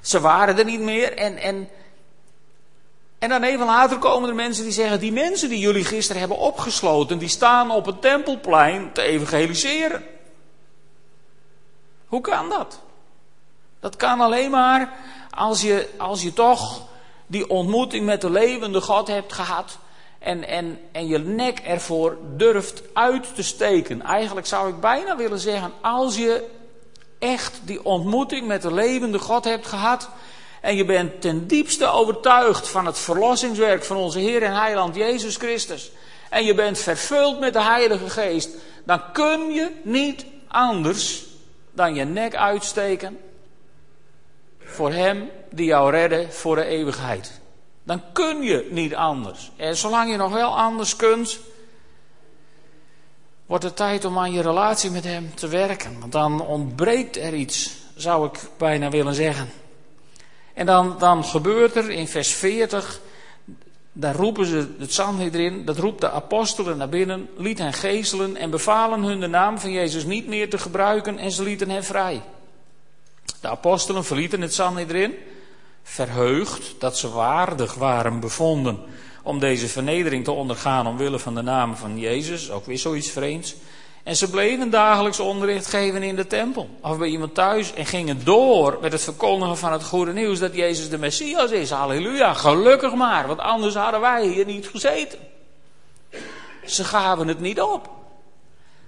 Ze 0.00 0.20
waren 0.20 0.58
er 0.58 0.64
niet 0.64 0.80
meer. 0.80 1.16
En, 1.16 1.36
en, 1.36 1.68
en 3.18 3.28
dan 3.28 3.42
even 3.42 3.66
later 3.66 3.98
komen 3.98 4.28
er 4.28 4.34
mensen 4.34 4.64
die 4.64 4.72
zeggen: 4.72 5.00
Die 5.00 5.12
mensen 5.12 5.48
die 5.48 5.58
jullie 5.58 5.84
gisteren 5.84 6.20
hebben 6.20 6.38
opgesloten, 6.38 7.18
die 7.18 7.28
staan 7.28 7.70
op 7.70 7.86
het 7.86 8.00
tempelplein 8.00 8.92
te 8.92 9.02
evangeliseren. 9.02 10.04
Hoe 12.06 12.20
kan 12.20 12.48
dat? 12.48 12.80
Dat 13.80 13.96
kan 13.96 14.20
alleen 14.20 14.50
maar 14.50 14.92
als 15.34 15.60
je, 15.60 15.88
als 15.96 16.22
je 16.22 16.32
toch 16.32 16.82
die 17.26 17.50
ontmoeting 17.50 18.06
met 18.06 18.20
de 18.20 18.30
levende 18.30 18.80
God 18.80 19.08
hebt 19.08 19.32
gehad. 19.32 19.78
En, 20.18 20.48
en, 20.48 20.78
en 20.92 21.06
je 21.06 21.18
nek 21.18 21.58
ervoor 21.58 22.18
durft 22.36 22.82
uit 22.92 23.34
te 23.34 23.42
steken. 23.42 24.02
Eigenlijk 24.02 24.46
zou 24.46 24.68
ik 24.68 24.80
bijna 24.80 25.16
willen 25.16 25.38
zeggen, 25.38 25.72
als 25.80 26.16
je 26.16 26.48
echt 27.18 27.60
die 27.64 27.84
ontmoeting 27.84 28.46
met 28.46 28.62
de 28.62 28.74
levende 28.74 29.18
God 29.18 29.44
hebt 29.44 29.66
gehad. 29.66 30.08
En 30.60 30.76
je 30.76 30.84
bent 30.84 31.20
ten 31.20 31.46
diepste 31.46 31.86
overtuigd 31.86 32.68
van 32.68 32.86
het 32.86 32.98
verlossingswerk 32.98 33.84
van 33.84 33.96
onze 33.96 34.18
Heer 34.18 34.42
en 34.42 34.60
Heiland 34.60 34.94
Jezus 34.94 35.36
Christus. 35.36 35.90
En 36.30 36.44
je 36.44 36.54
bent 36.54 36.78
vervuld 36.78 37.40
met 37.40 37.52
de 37.52 37.62
Heilige 37.62 38.10
Geest. 38.10 38.50
Dan 38.84 39.12
kun 39.12 39.52
je 39.52 39.70
niet 39.82 40.24
anders 40.48 41.24
dan 41.70 41.94
je 41.94 42.04
nek 42.04 42.34
uitsteken 42.34 43.18
voor 44.64 44.92
Hem 44.92 45.30
die 45.50 45.66
jou 45.66 45.90
redde 45.90 46.26
voor 46.30 46.56
de 46.56 46.64
eeuwigheid. 46.64 47.40
Dan 47.82 48.02
kun 48.12 48.42
je 48.42 48.68
niet 48.70 48.94
anders. 48.94 49.50
En 49.56 49.76
zolang 49.76 50.10
je 50.10 50.16
nog 50.16 50.32
wel 50.32 50.58
anders 50.58 50.96
kunt, 50.96 51.38
wordt 53.46 53.64
het 53.64 53.76
tijd 53.76 54.04
om 54.04 54.18
aan 54.18 54.32
je 54.32 54.42
relatie 54.42 54.90
met 54.90 55.04
Hem 55.04 55.34
te 55.34 55.48
werken. 55.48 56.00
Want 56.00 56.12
dan 56.12 56.46
ontbreekt 56.46 57.16
er 57.16 57.34
iets, 57.34 57.74
zou 57.96 58.26
ik 58.26 58.38
bijna 58.56 58.90
willen 58.90 59.14
zeggen. 59.14 59.50
En 60.54 60.66
dan, 60.66 60.96
dan 60.98 61.24
gebeurt 61.24 61.76
er 61.76 61.90
in 61.90 62.08
vers 62.08 62.34
40, 62.34 63.00
daar 63.92 64.14
roepen 64.14 64.46
ze 64.46 64.68
het 64.78 65.34
erin, 65.34 65.64
dat 65.64 65.78
roept 65.78 66.00
de 66.00 66.10
apostelen 66.10 66.76
naar 66.76 66.88
binnen, 66.88 67.28
liet 67.36 67.58
hen 67.58 67.72
gezelen 67.72 68.36
en 68.36 68.50
bevalen 68.50 69.02
hun 69.02 69.20
de 69.20 69.26
naam 69.26 69.58
van 69.58 69.72
Jezus 69.72 70.04
niet 70.04 70.26
meer 70.26 70.50
te 70.50 70.58
gebruiken 70.58 71.18
en 71.18 71.30
ze 71.30 71.42
lieten 71.42 71.70
hen 71.70 71.84
vrij. 71.84 72.22
De 73.40 73.48
apostelen 73.48 74.04
verlieten 74.04 74.40
het 74.40 74.54
Sanhedrin, 74.54 75.14
verheugd 75.82 76.74
dat 76.78 76.98
ze 76.98 77.10
waardig 77.10 77.74
waren 77.74 78.20
bevonden 78.20 78.80
om 79.22 79.38
deze 79.38 79.68
vernedering 79.68 80.24
te 80.24 80.32
ondergaan 80.32 80.86
omwille 80.86 81.18
van 81.18 81.34
de 81.34 81.42
naam 81.42 81.76
van 81.76 81.98
Jezus, 81.98 82.50
ook 82.50 82.66
weer 82.66 82.78
zoiets 82.78 83.10
vreemds. 83.10 83.54
En 84.02 84.16
ze 84.16 84.30
bleven 84.30 84.70
dagelijks 84.70 85.20
onderricht 85.20 85.66
geven 85.66 86.02
in 86.02 86.16
de 86.16 86.26
tempel 86.26 86.68
of 86.80 86.98
bij 86.98 87.08
iemand 87.08 87.34
thuis 87.34 87.74
en 87.74 87.86
gingen 87.86 88.24
door 88.24 88.78
met 88.80 88.92
het 88.92 89.02
verkondigen 89.02 89.56
van 89.56 89.72
het 89.72 89.84
goede 89.84 90.12
nieuws 90.12 90.38
dat 90.38 90.54
Jezus 90.54 90.90
de 90.90 90.98
Messias 90.98 91.50
is. 91.50 91.70
Halleluja, 91.70 92.34
gelukkig 92.34 92.94
maar, 92.94 93.26
want 93.26 93.38
anders 93.38 93.74
hadden 93.74 94.00
wij 94.00 94.26
hier 94.26 94.44
niet 94.44 94.68
gezeten. 94.68 95.18
Ze 96.66 96.84
gaven 96.84 97.28
het 97.28 97.40
niet 97.40 97.60
op. 97.60 97.90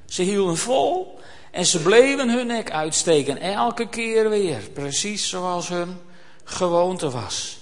Ze 0.06 0.22
hielden 0.22 0.56
vol 0.56 1.18
en 1.54 1.66
ze 1.66 1.82
bleven 1.82 2.28
hun 2.30 2.46
nek 2.46 2.70
uitsteken, 2.70 3.38
elke 3.38 3.88
keer 3.88 4.28
weer, 4.28 4.60
precies 4.72 5.28
zoals 5.28 5.68
hun 5.68 5.96
gewoonte 6.44 7.10
was. 7.10 7.58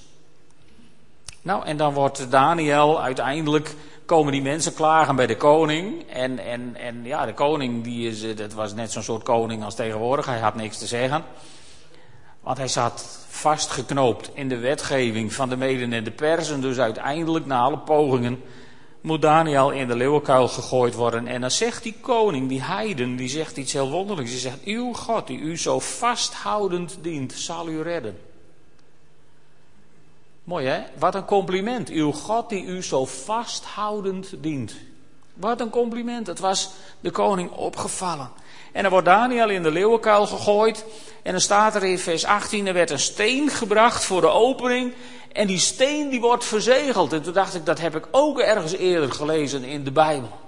Nou, 1.42 1.66
en 1.66 1.76
dan 1.76 1.92
wordt 1.92 2.30
Daniel 2.30 3.02
uiteindelijk, 3.02 3.74
komen 4.06 4.32
die 4.32 4.42
mensen 4.42 4.74
klagen 4.74 5.16
bij 5.16 5.26
de 5.26 5.36
koning. 5.36 6.08
En, 6.08 6.38
en, 6.38 6.76
en 6.76 7.04
ja, 7.04 7.26
de 7.26 7.34
koning, 7.34 7.84
die 7.84 8.08
is, 8.08 8.36
dat 8.36 8.52
was 8.52 8.74
net 8.74 8.92
zo'n 8.92 9.02
soort 9.02 9.22
koning 9.22 9.64
als 9.64 9.74
tegenwoordig, 9.74 10.26
hij 10.26 10.38
had 10.38 10.54
niks 10.54 10.78
te 10.78 10.86
zeggen. 10.86 11.24
Want 12.40 12.58
hij 12.58 12.68
zat 12.68 13.26
vastgeknoopt 13.28 14.30
in 14.34 14.48
de 14.48 14.58
wetgeving 14.58 15.32
van 15.32 15.48
de 15.48 15.56
meden 15.56 15.92
en 15.92 16.04
de 16.04 16.10
persen. 16.10 16.60
Dus 16.60 16.78
uiteindelijk, 16.78 17.46
na 17.46 17.60
alle 17.60 17.78
pogingen, 17.78 18.42
moet 19.02 19.22
Daniel 19.22 19.70
in 19.70 19.88
de 19.88 19.96
leeuwenkuil 19.96 20.48
gegooid 20.48 20.94
worden. 20.94 21.26
En 21.26 21.40
dan 21.40 21.50
zegt 21.50 21.82
die 21.82 21.94
koning, 22.00 22.48
die 22.48 22.62
heiden, 22.62 23.16
die 23.16 23.28
zegt 23.28 23.56
iets 23.56 23.72
heel 23.72 23.90
wonderlijks. 23.90 24.30
Die 24.30 24.40
zegt, 24.40 24.64
uw 24.64 24.92
God 24.92 25.26
die 25.26 25.38
u 25.38 25.58
zo 25.58 25.78
vasthoudend 25.78 26.98
dient, 27.00 27.32
zal 27.32 27.68
u 27.68 27.82
redden. 27.82 28.18
Mooi 30.44 30.66
hè? 30.66 30.82
Wat 30.98 31.14
een 31.14 31.24
compliment. 31.24 31.88
Uw 31.88 32.12
God 32.12 32.48
die 32.48 32.64
u 32.64 32.82
zo 32.82 33.04
vasthoudend 33.04 34.34
dient. 34.38 34.74
Wat 35.34 35.60
een 35.60 35.70
compliment. 35.70 36.26
Het 36.26 36.38
was 36.38 36.70
de 37.00 37.10
koning 37.10 37.50
opgevallen. 37.50 38.30
En 38.72 38.82
dan 38.82 38.90
wordt 38.90 39.06
Daniel 39.06 39.50
in 39.50 39.62
de 39.62 39.70
leeuwenkuil 39.70 40.26
gegooid. 40.26 40.84
En 41.22 41.32
dan 41.32 41.40
staat 41.40 41.74
er 41.74 41.84
in 41.84 41.98
vers 41.98 42.24
18, 42.24 42.66
er 42.66 42.72
werd 42.72 42.90
een 42.90 42.98
steen 42.98 43.48
gebracht 43.48 44.04
voor 44.04 44.20
de 44.20 44.28
opening. 44.28 44.92
En 45.32 45.46
die 45.46 45.58
steen 45.58 46.08
die 46.08 46.20
wordt 46.20 46.44
verzegeld. 46.44 47.12
En 47.12 47.22
toen 47.22 47.32
dacht 47.32 47.54
ik, 47.54 47.66
dat 47.66 47.80
heb 47.80 47.96
ik 47.96 48.08
ook 48.10 48.38
ergens 48.38 48.72
eerder 48.72 49.12
gelezen 49.12 49.64
in 49.64 49.84
de 49.84 49.92
Bijbel. 49.92 50.40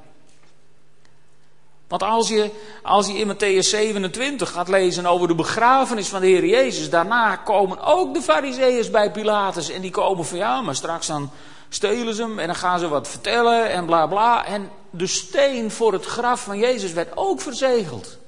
Want 1.89 2.03
als 2.03 2.29
je, 2.29 2.51
als 2.83 3.07
je 3.07 3.13
in 3.13 3.35
Matthäus 3.35 3.69
27 3.69 4.51
gaat 4.51 4.69
lezen 4.69 5.07
over 5.07 5.29
de 5.29 5.35
begrafenis 5.35 6.09
van 6.09 6.21
de 6.21 6.27
Heer 6.27 6.47
Jezus, 6.47 6.91
daarna 6.91 7.37
komen 7.37 7.81
ook 7.81 8.15
de 8.15 8.23
fariseeërs 8.23 8.91
bij 8.91 9.11
Pilatus 9.11 9.71
en 9.71 9.81
die 9.81 9.91
komen 9.91 10.25
van 10.25 10.39
ja, 10.39 10.61
maar 10.61 10.75
straks 10.75 11.07
dan 11.07 11.31
stelen 11.69 12.15
ze 12.15 12.23
hem 12.23 12.39
en 12.39 12.47
dan 12.47 12.57
gaan 12.57 12.79
ze 12.79 12.89
wat 12.89 13.09
vertellen 13.09 13.71
en 13.71 13.87
bla 13.87 14.07
bla. 14.07 14.47
En 14.47 14.71
de 14.91 15.07
steen 15.07 15.71
voor 15.71 15.93
het 15.93 16.05
graf 16.05 16.41
van 16.41 16.59
Jezus 16.59 16.93
werd 16.93 17.17
ook 17.17 17.41
verzegeld. 17.41 18.19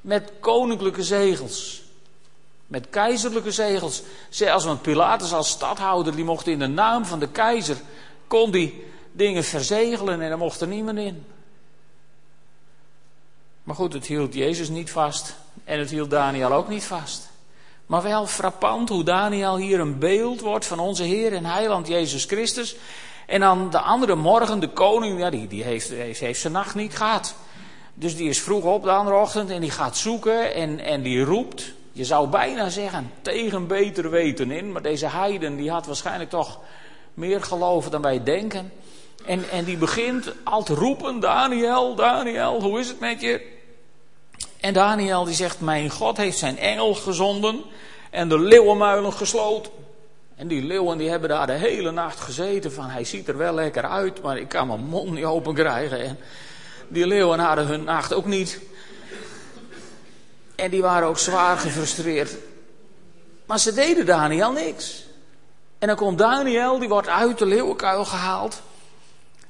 Met 0.00 0.32
koninklijke 0.40 1.02
zegels. 1.02 1.83
Met 2.66 2.90
keizerlijke 2.90 3.52
zegels. 3.52 4.02
Zelfs 4.28 4.64
want 4.64 4.82
Pilatus 4.82 5.32
als 5.32 5.48
stadhouder, 5.48 6.16
die 6.16 6.24
mocht 6.24 6.46
in 6.46 6.58
de 6.58 6.66
naam 6.66 7.04
van 7.04 7.18
de 7.18 7.28
keizer, 7.28 7.76
kon 8.26 8.50
die 8.50 8.84
dingen 9.12 9.44
verzegelen 9.44 10.20
en 10.20 10.30
er 10.30 10.38
mocht 10.38 10.60
er 10.60 10.68
niemand 10.68 10.98
in. 10.98 11.24
Maar 13.62 13.74
goed, 13.74 13.92
het 13.92 14.06
hield 14.06 14.34
Jezus 14.34 14.68
niet 14.68 14.90
vast. 14.90 15.36
En 15.64 15.78
het 15.78 15.90
hield 15.90 16.10
Daniel 16.10 16.52
ook 16.52 16.68
niet 16.68 16.84
vast. 16.84 17.30
Maar 17.86 18.02
wel 18.02 18.26
frappant 18.26 18.88
hoe 18.88 19.04
Daniel 19.04 19.56
hier 19.56 19.80
een 19.80 19.98
beeld 19.98 20.40
wordt 20.40 20.66
van 20.66 20.78
onze 20.78 21.02
Heer 21.02 21.32
en 21.32 21.44
Heiland 21.44 21.88
Jezus 21.88 22.24
Christus. 22.24 22.76
En 23.26 23.40
dan 23.40 23.70
de 23.70 23.78
andere 23.78 24.14
morgen, 24.14 24.60
de 24.60 24.68
koning, 24.68 25.18
ja, 25.18 25.30
die, 25.30 25.46
die 25.46 25.62
heeft, 25.62 25.88
heeft, 25.88 26.20
heeft 26.20 26.40
zijn 26.40 26.52
nacht 26.52 26.74
niet 26.74 26.96
gehad. 26.96 27.34
Dus 27.94 28.16
die 28.16 28.28
is 28.28 28.42
vroeg 28.42 28.64
op 28.64 28.82
de 28.82 28.90
andere 28.90 29.16
ochtend 29.16 29.50
en 29.50 29.60
die 29.60 29.70
gaat 29.70 29.96
zoeken 29.96 30.54
en, 30.54 30.78
en 30.78 31.02
die 31.02 31.24
roept. 31.24 31.72
Je 31.96 32.04
zou 32.04 32.28
bijna 32.28 32.68
zeggen, 32.68 33.10
tegen 33.22 33.66
beter 33.66 34.10
weten 34.10 34.50
in. 34.50 34.72
Maar 34.72 34.82
deze 34.82 35.06
heiden, 35.06 35.56
die 35.56 35.70
had 35.70 35.86
waarschijnlijk 35.86 36.30
toch 36.30 36.60
meer 37.14 37.42
geloven 37.42 37.90
dan 37.90 38.02
wij 38.02 38.22
denken. 38.22 38.72
En, 39.26 39.50
en 39.50 39.64
die 39.64 39.76
begint 39.76 40.32
al 40.44 40.62
te 40.62 40.74
roepen, 40.74 41.20
Daniel, 41.20 41.94
Daniel, 41.94 42.62
hoe 42.62 42.80
is 42.80 42.88
het 42.88 43.00
met 43.00 43.20
je? 43.20 43.52
En 44.60 44.72
Daniel 44.72 45.24
die 45.24 45.34
zegt, 45.34 45.60
mijn 45.60 45.90
God 45.90 46.16
heeft 46.16 46.38
zijn 46.38 46.58
engel 46.58 46.94
gezonden 46.94 47.62
en 48.10 48.28
de 48.28 48.38
leeuwenmuilen 48.38 49.12
gesloten. 49.12 49.72
En 50.36 50.48
die 50.48 50.62
leeuwen 50.62 50.98
die 50.98 51.10
hebben 51.10 51.28
daar 51.28 51.46
de 51.46 51.52
hele 51.52 51.90
nacht 51.90 52.20
gezeten 52.20 52.72
van, 52.72 52.88
hij 52.88 53.04
ziet 53.04 53.28
er 53.28 53.36
wel 53.36 53.54
lekker 53.54 53.84
uit, 53.84 54.22
maar 54.22 54.38
ik 54.38 54.48
kan 54.48 54.66
mijn 54.66 54.84
mond 54.84 55.10
niet 55.10 55.24
open 55.24 55.54
krijgen. 55.54 56.04
En 56.04 56.18
die 56.88 57.06
leeuwen 57.06 57.38
hadden 57.38 57.66
hun 57.66 57.84
nacht 57.84 58.14
ook 58.14 58.26
niet. 58.26 58.60
En 60.54 60.70
die 60.70 60.82
waren 60.82 61.08
ook 61.08 61.18
zwaar 61.18 61.56
gefrustreerd. 61.56 62.36
Maar 63.46 63.58
ze 63.58 63.74
deden 63.74 64.06
Daniel 64.06 64.52
niks. 64.52 65.04
En 65.78 65.88
dan 65.88 65.96
komt 65.96 66.18
Daniel, 66.18 66.78
die 66.78 66.88
wordt 66.88 67.08
uit 67.08 67.38
de 67.38 67.46
leeuwenkuil 67.46 68.04
gehaald, 68.04 68.62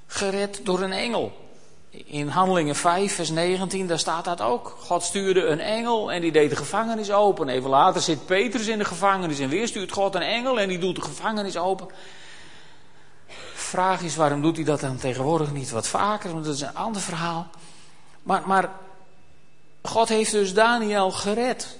gered 0.07 0.61
door 0.65 0.81
een 0.81 0.93
engel. 0.93 1.43
In 1.91 2.29
Handelingen 2.29 2.75
5, 2.75 3.15
vers 3.15 3.31
19, 3.31 3.87
daar 3.87 3.99
staat 3.99 4.25
dat 4.25 4.41
ook. 4.41 4.77
God 4.81 5.03
stuurde 5.03 5.47
een 5.47 5.61
engel 5.61 6.13
en 6.13 6.21
die 6.21 6.33
deed 6.33 6.51
de 6.51 6.57
gevangenis 6.57 7.13
open. 7.13 7.49
Even 7.49 7.71
later 7.71 8.01
zit 8.01 8.27
Petrus 8.27 8.67
in 8.67 8.79
de 8.79 8.85
gevangenis 8.85 9.39
en 9.39 9.49
weer 9.49 9.69
stuurt 9.69 9.93
God 9.93 10.15
een 10.15 10.23
engel 10.23 10.61
en 10.61 10.69
die 10.69 10.79
doet 10.79 10.95
de 10.95 11.01
gevangenis 11.01 11.57
open. 11.57 11.89
Vraag 13.55 14.03
is, 14.03 14.17
waarom 14.17 14.43
doet 14.43 14.57
hij 14.57 14.65
dat 14.65 14.81
dan 14.81 14.97
tegenwoordig 14.97 15.53
niet 15.53 15.71
wat 15.71 15.87
vaker? 15.87 16.33
Want 16.33 16.45
dat 16.45 16.55
is 16.55 16.61
een 16.61 16.75
ander 16.75 17.01
verhaal. 17.03 17.47
Maar, 18.23 18.43
maar 18.47 18.71
God 19.89 20.09
heeft 20.09 20.31
dus 20.31 20.55
Daniel 20.55 21.11
gered. 21.11 21.79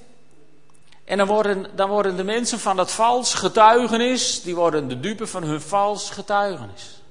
En 1.05 1.19
dan 1.19 1.27
worden, 1.27 1.67
dan 1.75 1.89
worden 1.89 2.17
de 2.17 2.25
mensen 2.25 2.59
van 2.59 2.77
dat 2.77 2.93
vals 2.93 3.35
getuigenis, 3.35 4.43
die 4.43 4.55
worden 4.55 4.89
de 4.89 5.01
dupe 5.01 5.27
van 5.27 5.43
hun 5.43 5.61
vals 5.61 6.11
getuigenis. 6.11 7.03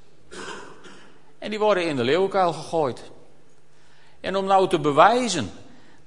En 1.39 1.49
die 1.49 1.59
worden 1.59 1.87
in 1.87 1.95
de 1.95 2.03
leeuwenkuil 2.03 2.53
gegooid. 2.53 3.11
En 4.21 4.35
om 4.35 4.45
nou 4.45 4.69
te 4.69 4.79
bewijzen 4.79 5.51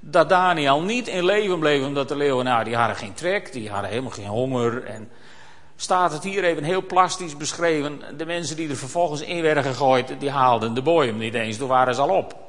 dat 0.00 0.28
Daniel 0.28 0.82
niet 0.82 1.08
in 1.08 1.24
leven 1.24 1.58
bleef 1.58 1.84
omdat 1.84 2.08
de 2.08 2.16
leeuwen, 2.16 2.64
die 2.64 2.76
hadden 2.76 2.96
geen 2.96 3.14
trek, 3.14 3.52
die 3.52 3.70
hadden 3.70 3.90
helemaal 3.90 4.10
geen 4.10 4.26
honger. 4.26 4.84
En 4.84 5.10
staat 5.76 6.12
het 6.12 6.22
hier 6.22 6.44
even 6.44 6.64
heel 6.64 6.86
plastisch 6.86 7.36
beschreven. 7.36 8.00
De 8.16 8.26
mensen 8.26 8.56
die 8.56 8.68
er 8.68 8.76
vervolgens 8.76 9.20
in 9.20 9.42
werden 9.42 9.62
gegooid, 9.62 10.20
die 10.20 10.30
haalden 10.30 10.74
de 10.74 10.82
boeien 10.82 11.18
niet 11.18 11.34
eens, 11.34 11.56
toen 11.56 11.68
waren 11.68 11.94
ze 11.94 12.00
al 12.00 12.16
op. 12.16 12.45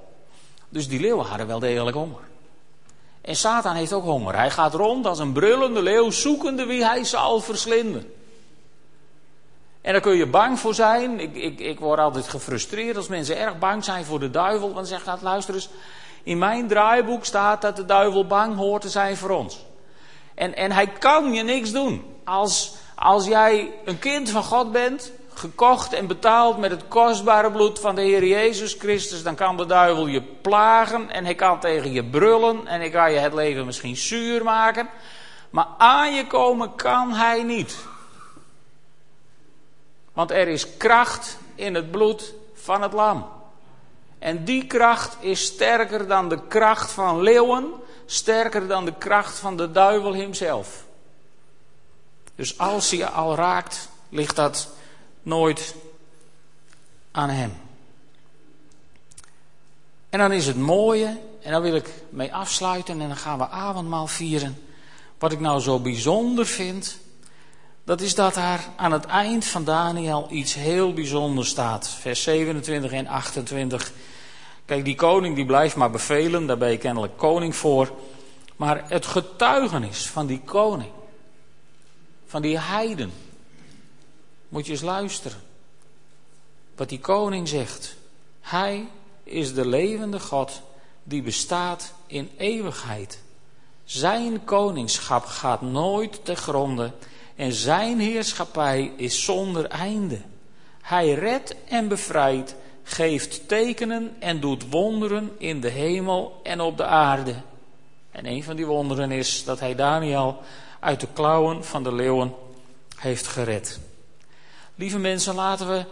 Dus 0.69 0.88
die 0.88 0.99
leeuwen 0.99 1.25
hadden 1.25 1.47
wel 1.47 1.60
degelijk 1.60 1.95
honger. 1.95 2.21
En 3.21 3.36
Satan 3.36 3.75
heeft 3.75 3.93
ook 3.93 4.03
honger. 4.03 4.36
Hij 4.36 4.51
gaat 4.51 4.73
rond 4.73 5.06
als 5.06 5.19
een 5.19 5.32
brullende 5.32 5.82
leeuw, 5.82 6.12
zoekende 6.12 6.65
wie 6.65 6.86
hij 6.86 7.03
zal 7.03 7.39
verslinden. 7.39 8.13
En 9.82 9.91
daar 9.91 10.01
kun 10.01 10.15
je 10.15 10.27
bang 10.27 10.60
voor 10.60 10.73
zijn. 10.73 11.19
Ik, 11.19 11.36
ik, 11.36 11.60
ik 11.60 11.80
word 11.80 11.99
altijd 11.99 12.27
gefrustreerd 12.27 12.97
als 12.97 13.08
mensen 13.08 13.38
erg 13.38 13.60
bang 13.60 13.84
zijn 13.84 14.06
voor 14.06 14.19
de 14.19 14.30
duivel. 14.30 14.62
Want 14.62 14.75
dan 14.75 14.86
zegt 14.86 15.06
hij, 15.06 15.15
luister 15.21 15.53
eens, 15.53 15.69
in 16.23 16.38
mijn 16.38 16.67
draaiboek 16.67 17.25
staat 17.25 17.62
dat 17.62 17.75
de 17.75 17.86
duivel 17.86 18.27
bang 18.27 18.56
hoort 18.56 18.82
te 18.82 18.89
zijn 18.89 19.17
voor 19.17 19.30
ons. 19.30 19.65
En, 20.36 20.56
en 20.56 20.71
hij 20.71 20.88
kan 20.88 21.34
je 21.34 21.43
niks 21.43 21.71
doen. 21.71 22.15
Als, 22.23 22.75
als 22.95 23.25
jij 23.25 23.73
een 23.86 23.99
kind 23.99 24.30
van 24.30 24.43
God 24.43 24.71
bent, 24.71 25.12
gekocht 25.38 25.93
en 25.93 26.08
betaald 26.08 26.58
met 26.58 26.71
het 26.71 26.88
kostbare 26.88 27.52
bloed 27.52 27.80
van 27.80 27.95
de 27.95 28.02
Heer 28.02 28.26
Jezus 28.26 28.73
Christus, 28.73 29.23
dan 29.23 29.36
kan 29.36 29.58
de 29.58 29.65
duivel 29.65 30.08
je 30.08 30.21
plagen 30.21 31.10
en 31.10 31.26
hij 31.26 31.36
kan 31.36 31.60
tegen 31.60 31.91
je 31.91 32.04
brullen 32.04 32.67
en 32.67 32.80
hij 32.80 32.89
kan 32.89 33.12
je 33.12 33.17
het 33.17 33.34
leven 33.34 33.65
misschien 33.65 33.97
zuur 33.97 34.43
maken. 34.43 34.89
Maar 35.50 35.67
aan 35.78 36.13
je 36.15 36.28
komen 36.28 36.76
kan 36.76 37.13
hij 37.13 37.43
niet. 37.43 37.78
Want 40.13 40.32
er 40.32 40.47
is 40.47 40.78
kracht 40.78 41.38
in 41.56 41.76
het 41.76 41.91
bloed 41.91 42.34
van 42.54 42.82
het 42.82 42.93
lam. 42.93 43.30
En 44.19 44.43
die 44.43 44.65
kracht 44.65 45.17
is 45.19 45.45
sterker 45.45 46.08
dan 46.08 46.30
de 46.30 46.39
kracht 46.47 46.91
van 46.91 47.21
leeuwen, 47.21 47.73
sterker 48.06 48.67
dan 48.67 48.86
de 48.86 48.93
kracht 48.97 49.39
van 49.39 49.58
de 49.58 49.71
duivel 49.71 50.15
hemzelf. 50.15 50.86
Dus 52.36 52.58
als 52.58 52.91
hij 52.91 53.06
al 53.06 53.36
raakt, 53.36 53.89
ligt 54.10 54.36
dat 54.36 54.69
nooit 55.23 55.75
aan 57.12 57.30
hem. 57.30 57.53
En 60.10 60.19
dan 60.19 60.32
is 60.32 60.47
het 60.47 60.58
mooie, 60.58 61.19
en 61.41 61.51
daar 61.51 61.62
wil 61.62 61.75
ik 61.75 61.89
mee 62.10 62.34
afsluiten 62.34 63.01
en 63.01 63.08
dan 63.08 63.17
gaan 63.17 63.38
we 63.38 63.47
avondmaal 63.47 64.08
vieren. 64.08 64.62
Wat 65.19 65.32
ik 65.32 65.39
nou 65.39 65.60
zo 65.60 65.80
bijzonder 65.80 66.45
vind, 66.45 66.99
dat 67.84 68.01
is 68.01 68.15
dat 68.15 68.34
daar 68.34 68.65
aan 68.75 68.91
het 68.91 69.06
eind 69.06 69.45
van 69.45 69.63
Daniel 69.63 70.27
iets 70.30 70.53
heel 70.53 70.93
bijzonders 70.93 71.49
staat. 71.49 71.89
Vers 71.89 72.23
27 72.23 72.91
en 72.91 73.08
28. 73.08 73.91
Kijk, 74.65 74.86
die 74.86 74.95
koning 74.95 75.36
die 75.36 75.45
blijft 75.45 75.75
maar 75.75 75.91
bevelen, 75.91 76.45
daar 76.45 76.58
ben 76.58 76.71
je 76.71 76.77
kennelijk 76.77 77.17
koning 77.17 77.56
voor. 77.56 77.91
Maar 78.56 78.84
het 78.89 79.06
getuigenis 79.06 80.08
van 80.08 80.25
die 80.25 80.41
koning, 80.45 80.89
van 82.27 82.41
die 82.41 82.60
heiden, 82.60 83.12
moet 84.49 84.65
je 84.65 84.71
eens 84.71 84.81
luisteren. 84.81 85.41
Wat 86.75 86.89
die 86.89 86.99
koning 86.99 87.47
zegt. 87.47 87.95
Hij 88.41 88.88
is 89.23 89.53
de 89.53 89.67
levende 89.67 90.19
God 90.19 90.62
die 91.03 91.21
bestaat 91.21 91.93
in 92.07 92.29
eeuwigheid. 92.38 93.19
Zijn 93.83 94.43
koningschap 94.43 95.25
gaat 95.25 95.62
nooit 95.62 96.25
te 96.25 96.36
gronden 96.36 96.93
en 97.36 97.53
zijn 97.53 97.99
heerschappij 97.99 98.91
is 98.95 99.23
zonder 99.23 99.65
einde. 99.65 100.21
Hij 100.81 101.13
redt 101.13 101.55
en 101.67 101.88
bevrijdt, 101.88 102.55
geeft 102.83 103.47
tekenen 103.47 104.15
en 104.19 104.39
doet 104.39 104.69
wonderen 104.69 105.31
in 105.38 105.62
de 105.62 105.69
hemel 105.69 106.39
en 106.43 106.62
op 106.62 106.77
de 106.77 106.86
aarde. 106.86 107.36
En 108.12 108.25
een 108.25 108.43
van 108.43 108.55
die 108.55 108.65
wonderen 108.65 109.12
is 109.12 109.43
dat 109.43 109.60
hij 109.60 109.75
Daniel 109.75 110.38
uit 110.79 110.99
de 110.99 111.07
klauwen 111.13 111.63
van 111.63 111.83
de 111.83 111.93
leeuwen 111.93 112.33
heeft 112.95 113.27
gered. 113.27 113.79
Lieve 114.77 114.99
mensen, 114.99 115.35
laten 115.35 115.67
we, 115.67 115.85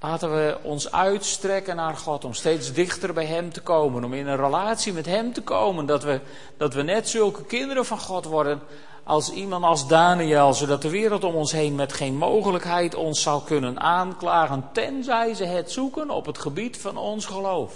laten 0.00 0.34
we 0.34 0.58
ons 0.62 0.92
uitstrekken 0.92 1.76
naar 1.76 1.96
God 1.96 2.24
om 2.24 2.34
steeds 2.34 2.72
dichter 2.72 3.12
bij 3.12 3.26
Hem 3.26 3.52
te 3.52 3.60
komen, 3.60 4.04
om 4.04 4.14
in 4.14 4.26
een 4.26 4.36
relatie 4.36 4.92
met 4.92 5.06
Hem 5.06 5.32
te 5.32 5.42
komen, 5.42 5.86
dat 5.86 6.02
we, 6.02 6.20
dat 6.56 6.74
we 6.74 6.82
net 6.82 7.08
zulke 7.08 7.44
kinderen 7.44 7.84
van 7.84 7.98
God 7.98 8.24
worden 8.24 8.60
als 9.04 9.30
iemand 9.30 9.64
als 9.64 9.88
Daniel, 9.88 10.54
zodat 10.54 10.82
de 10.82 10.90
wereld 10.90 11.24
om 11.24 11.34
ons 11.34 11.52
heen 11.52 11.74
met 11.74 11.92
geen 11.92 12.16
mogelijkheid 12.16 12.94
ons 12.94 13.22
zal 13.22 13.40
kunnen 13.40 13.80
aanklagen, 13.80 14.68
tenzij 14.72 15.34
ze 15.34 15.44
het 15.44 15.70
zoeken 15.70 16.10
op 16.10 16.26
het 16.26 16.38
gebied 16.38 16.78
van 16.78 16.96
ons 16.96 17.26
geloof. 17.26 17.74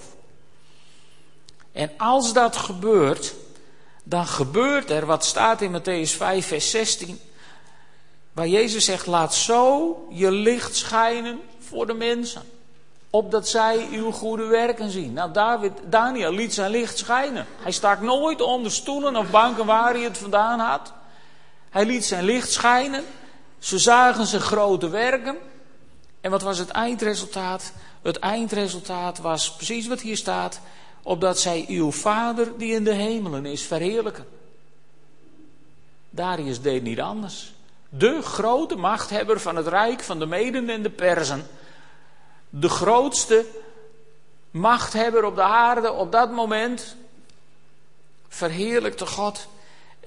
En 1.73 1.91
als 1.97 2.33
dat 2.33 2.57
gebeurt, 2.57 3.35
dan 4.05 4.27
gebeurt 4.27 4.91
er 4.91 5.07
wat 5.07 5.25
staat 5.25 5.61
in 5.61 5.81
Matthäus 5.81 6.17
5, 6.17 6.47
vers 6.47 6.71
16, 6.71 7.21
waar 8.39 8.49
Jezus 8.49 8.85
zegt, 8.85 9.07
laat 9.07 9.35
zo 9.35 9.97
je 10.11 10.31
licht 10.31 10.77
schijnen 10.77 11.41
voor 11.59 11.87
de 11.87 11.93
mensen, 11.93 12.43
opdat 13.11 13.49
zij 13.49 13.89
uw 13.93 14.11
goede 14.11 14.45
werken 14.45 14.91
zien. 14.91 15.13
Nou, 15.13 15.33
David, 15.33 15.73
Daniel 15.85 16.33
liet 16.33 16.55
zijn 16.55 16.71
licht 16.71 16.99
schijnen. 16.99 17.47
Hij 17.61 17.73
stak 17.73 18.01
nooit 18.01 18.41
onder 18.41 18.73
stoelen 18.73 19.17
of 19.17 19.31
banken 19.31 19.67
waar 19.67 19.93
hij 19.93 20.03
het 20.03 20.19
vandaan 20.19 20.59
had. 20.59 20.93
Hij 21.71 21.85
liet 21.87 22.05
zijn 22.05 22.25
licht 22.25 22.53
schijnen. 22.53 23.05
Ze 23.59 23.79
zagen 23.79 24.27
zijn 24.27 24.43
grote 24.43 24.89
werken. 24.89 25.37
En 26.21 26.31
wat 26.31 26.43
was 26.43 26.59
het 26.59 26.69
eindresultaat? 26.69 27.73
Het 28.03 28.19
eindresultaat 28.19 29.19
was 29.19 29.55
precies 29.55 29.87
wat 29.87 30.01
hier 30.01 30.17
staat. 30.17 30.61
Opdat 31.03 31.39
zij 31.39 31.65
uw 31.69 31.91
Vader 31.91 32.59
die 32.59 32.75
in 32.75 32.85
de 32.85 32.93
hemelen 32.93 33.47
is 33.47 33.63
verheerlijken. 33.63 34.27
Darius 36.11 36.61
deed 36.61 36.83
niet 36.83 37.01
anders. 37.01 37.57
De 37.89 38.23
grote 38.23 38.77
machthebber 38.77 39.41
van 39.41 39.57
het 39.57 39.67
rijk 39.67 40.01
van 40.01 40.19
de 40.19 40.27
Meden 40.27 40.69
en 40.69 40.83
de 40.83 40.91
Persen. 40.91 41.47
De 42.51 42.69
grootste 42.69 43.47
machthebber 44.51 45.25
op 45.25 45.35
de 45.35 45.43
aarde 45.43 45.93
op 45.93 46.13
dat 46.13 46.31
moment. 46.31 46.97
Verheerlijkte 48.29 49.07
God 49.07 49.49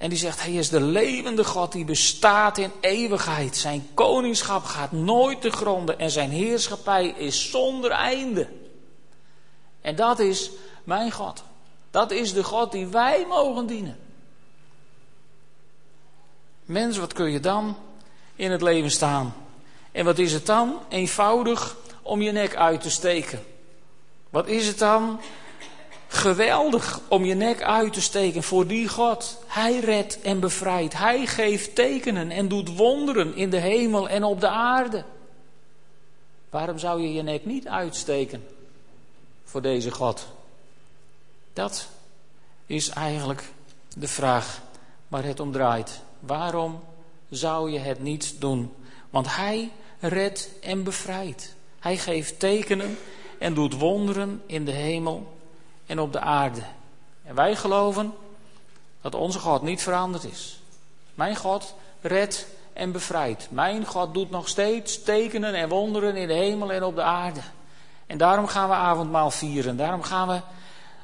en 0.01 0.09
die 0.09 0.17
zegt, 0.17 0.41
hij 0.41 0.53
is 0.53 0.69
de 0.69 0.81
levende 0.81 1.43
God 1.43 1.71
die 1.71 1.85
bestaat 1.85 2.57
in 2.57 2.71
eeuwigheid. 2.79 3.57
Zijn 3.57 3.87
koningschap 3.93 4.63
gaat 4.63 4.91
nooit 4.91 5.41
te 5.41 5.51
gronden 5.51 5.99
en 5.99 6.11
zijn 6.11 6.29
heerschappij 6.29 7.07
is 7.07 7.49
zonder 7.49 7.91
einde. 7.91 8.47
En 9.81 9.95
dat 9.95 10.19
is 10.19 10.51
mijn 10.83 11.11
God. 11.11 11.43
Dat 11.91 12.11
is 12.11 12.33
de 12.33 12.43
God 12.43 12.71
die 12.71 12.87
wij 12.87 13.25
mogen 13.27 13.65
dienen. 13.65 13.99
Mens, 16.71 16.97
wat 16.97 17.13
kun 17.13 17.31
je 17.31 17.39
dan 17.39 17.75
in 18.35 18.51
het 18.51 18.61
leven 18.61 18.91
staan? 18.91 19.33
En 19.91 20.05
wat 20.05 20.19
is 20.19 20.33
het 20.33 20.45
dan? 20.45 20.79
Eenvoudig 20.89 21.75
om 22.01 22.21
je 22.21 22.31
nek 22.31 22.55
uit 22.55 22.81
te 22.81 22.89
steken. 22.89 23.43
Wat 24.29 24.47
is 24.47 24.67
het 24.67 24.79
dan? 24.79 25.19
Geweldig 26.07 26.99
om 27.07 27.25
je 27.25 27.33
nek 27.33 27.61
uit 27.61 27.93
te 27.93 28.01
steken 28.01 28.43
voor 28.43 28.67
die 28.67 28.87
God. 28.87 29.43
Hij 29.47 29.79
redt 29.79 30.21
en 30.21 30.39
bevrijdt. 30.39 30.97
Hij 30.97 31.25
geeft 31.25 31.75
tekenen 31.75 32.31
en 32.31 32.47
doet 32.47 32.75
wonderen 32.75 33.35
in 33.35 33.49
de 33.49 33.59
hemel 33.59 34.09
en 34.09 34.23
op 34.23 34.39
de 34.39 34.49
aarde. 34.49 35.03
Waarom 36.49 36.77
zou 36.77 37.01
je 37.01 37.13
je 37.13 37.21
nek 37.21 37.45
niet 37.45 37.67
uitsteken 37.67 38.47
voor 39.43 39.61
deze 39.61 39.91
God? 39.91 40.27
Dat 41.53 41.87
is 42.65 42.89
eigenlijk 42.89 43.43
de 43.95 44.07
vraag 44.07 44.61
waar 45.07 45.23
het 45.23 45.39
om 45.39 45.51
draait. 45.51 46.01
Waarom 46.21 46.83
zou 47.29 47.71
je 47.71 47.79
het 47.79 47.99
niet 47.99 48.35
doen? 48.39 48.73
Want 49.09 49.35
Hij 49.35 49.71
redt 49.99 50.49
en 50.61 50.83
bevrijdt. 50.83 51.55
Hij 51.79 51.97
geeft 51.97 52.39
tekenen 52.39 52.97
en 53.39 53.53
doet 53.53 53.77
wonderen 53.77 54.41
in 54.45 54.65
de 54.65 54.71
hemel 54.71 55.37
en 55.85 55.99
op 55.99 56.13
de 56.13 56.19
aarde. 56.19 56.61
En 57.23 57.35
wij 57.35 57.55
geloven 57.55 58.13
dat 59.01 59.15
onze 59.15 59.39
God 59.39 59.61
niet 59.61 59.81
veranderd 59.81 60.23
is. 60.23 60.59
Mijn 61.13 61.35
God 61.35 61.75
redt 62.01 62.47
en 62.73 62.91
bevrijdt. 62.91 63.47
Mijn 63.51 63.85
God 63.85 64.13
doet 64.13 64.29
nog 64.29 64.47
steeds 64.47 65.03
tekenen 65.03 65.53
en 65.53 65.69
wonderen 65.69 66.15
in 66.15 66.27
de 66.27 66.33
hemel 66.33 66.71
en 66.71 66.83
op 66.83 66.95
de 66.95 67.01
aarde. 67.01 67.41
En 68.07 68.17
daarom 68.17 68.47
gaan 68.47 68.69
we 68.69 68.75
avondmaal 68.75 69.31
vieren. 69.31 69.77
Daarom 69.77 70.03
gaan 70.03 70.27
we 70.27 70.41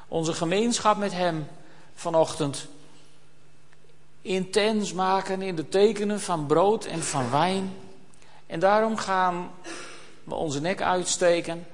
onze 0.08 0.32
gemeenschap 0.32 0.96
met 0.96 1.12
Hem 1.12 1.48
vanochtend 1.94 2.66
intens 4.22 4.92
maken 4.92 5.42
in 5.42 5.56
de 5.56 5.68
tekenen 5.68 6.20
van 6.20 6.46
brood 6.46 6.84
en 6.84 7.02
van 7.02 7.30
wijn. 7.30 7.76
En 8.46 8.60
daarom 8.60 8.96
gaan 8.96 9.50
we 10.24 10.34
onze 10.34 10.60
nek 10.60 10.82
uitsteken 10.82 11.66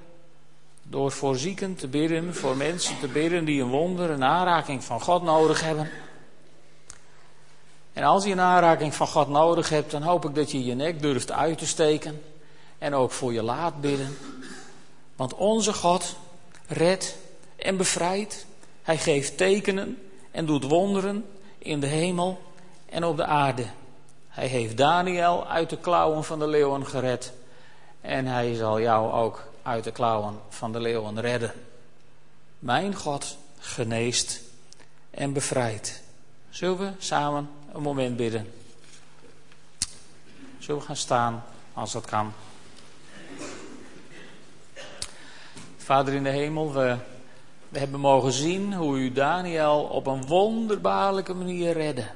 door 0.83 1.12
voor 1.12 1.37
zieken 1.37 1.74
te 1.74 1.88
bidden, 1.88 2.35
voor 2.35 2.57
mensen 2.57 2.98
te 2.98 3.09
bidden 3.09 3.44
die 3.44 3.62
een 3.62 3.68
wonder, 3.68 4.11
een 4.11 4.24
aanraking 4.24 4.85
van 4.85 5.00
God 5.00 5.22
nodig 5.22 5.61
hebben. 5.61 5.90
En 7.92 8.04
als 8.04 8.24
je 8.24 8.33
een 8.33 8.40
aanraking 8.40 8.94
van 8.94 9.07
God 9.07 9.28
nodig 9.28 9.68
hebt, 9.68 9.90
dan 9.90 10.02
hoop 10.02 10.24
ik 10.24 10.35
dat 10.35 10.50
je 10.50 10.64
je 10.64 10.74
nek 10.74 11.02
durft 11.02 11.33
uit 11.33 11.59
te 11.59 11.66
steken. 11.66 12.22
En 12.78 12.94
ook 12.94 13.11
voor 13.11 13.33
je 13.33 13.42
laat 13.42 13.80
bidden. 13.80 14.16
Want 15.16 15.35
onze 15.35 15.72
God, 15.72 16.16
redt 16.66 17.16
en 17.57 17.76
bevrijdt. 17.76 18.46
Hij 18.83 18.98
geeft 18.98 19.37
tekenen 19.37 19.98
en 20.30 20.46
doet 20.46 20.64
wonderen 20.64 21.24
in 21.64 21.81
de 21.81 21.87
hemel 21.87 22.42
en 22.87 23.05
op 23.05 23.16
de 23.16 23.24
aarde. 23.24 23.66
Hij 24.29 24.46
heeft 24.46 24.77
Daniel 24.77 25.46
uit 25.46 25.70
de 25.70 25.77
klauwen 25.77 26.24
van 26.24 26.38
de 26.38 26.46
leeuwen 26.46 26.87
gered. 26.87 27.33
En 28.00 28.27
hij 28.27 28.55
zal 28.55 28.81
jou 28.81 29.12
ook 29.12 29.44
uit 29.62 29.85
de 29.85 29.92
klauwen 29.92 30.40
van 30.48 30.72
de 30.72 30.81
leeuwen 30.81 31.20
redden. 31.20 31.53
Mijn 32.59 32.94
God 32.94 33.37
geneest 33.59 34.40
en 35.11 35.33
bevrijdt. 35.33 36.03
Zullen 36.50 36.79
we 36.79 36.90
samen 36.98 37.50
een 37.72 37.83
moment 37.83 38.16
bidden? 38.16 38.53
Zullen 40.59 40.81
we 40.81 40.87
gaan 40.87 40.96
staan 40.96 41.44
als 41.72 41.92
dat 41.92 42.05
kan? 42.05 42.33
Vader 45.77 46.14
in 46.14 46.22
de 46.22 46.31
hemel, 46.31 46.72
we, 46.72 46.96
we 47.74 47.80
hebben 47.80 48.00
mogen 48.00 48.32
zien 48.32 48.74
hoe 48.74 48.98
u 48.98 49.12
Daniel 49.12 49.82
op 49.82 50.06
een 50.06 50.26
wonderbaarlijke 50.26 51.34
manier 51.34 51.72
redde. 51.72 52.06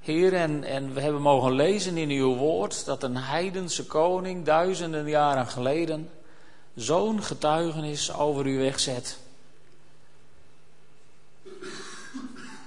Heer, 0.00 0.34
en, 0.34 0.64
en 0.64 0.94
we 0.94 1.00
hebben 1.00 1.22
mogen 1.22 1.52
lezen 1.52 1.96
in 1.96 2.10
uw 2.10 2.34
woord 2.34 2.84
dat 2.84 3.02
een 3.02 3.16
heidense 3.16 3.86
koning 3.86 4.44
duizenden 4.44 5.08
jaren 5.08 5.46
geleden 5.46 6.10
zo'n 6.74 7.22
getuigenis 7.22 8.14
over 8.14 8.46
u 8.46 8.58
wegzet. 8.58 9.18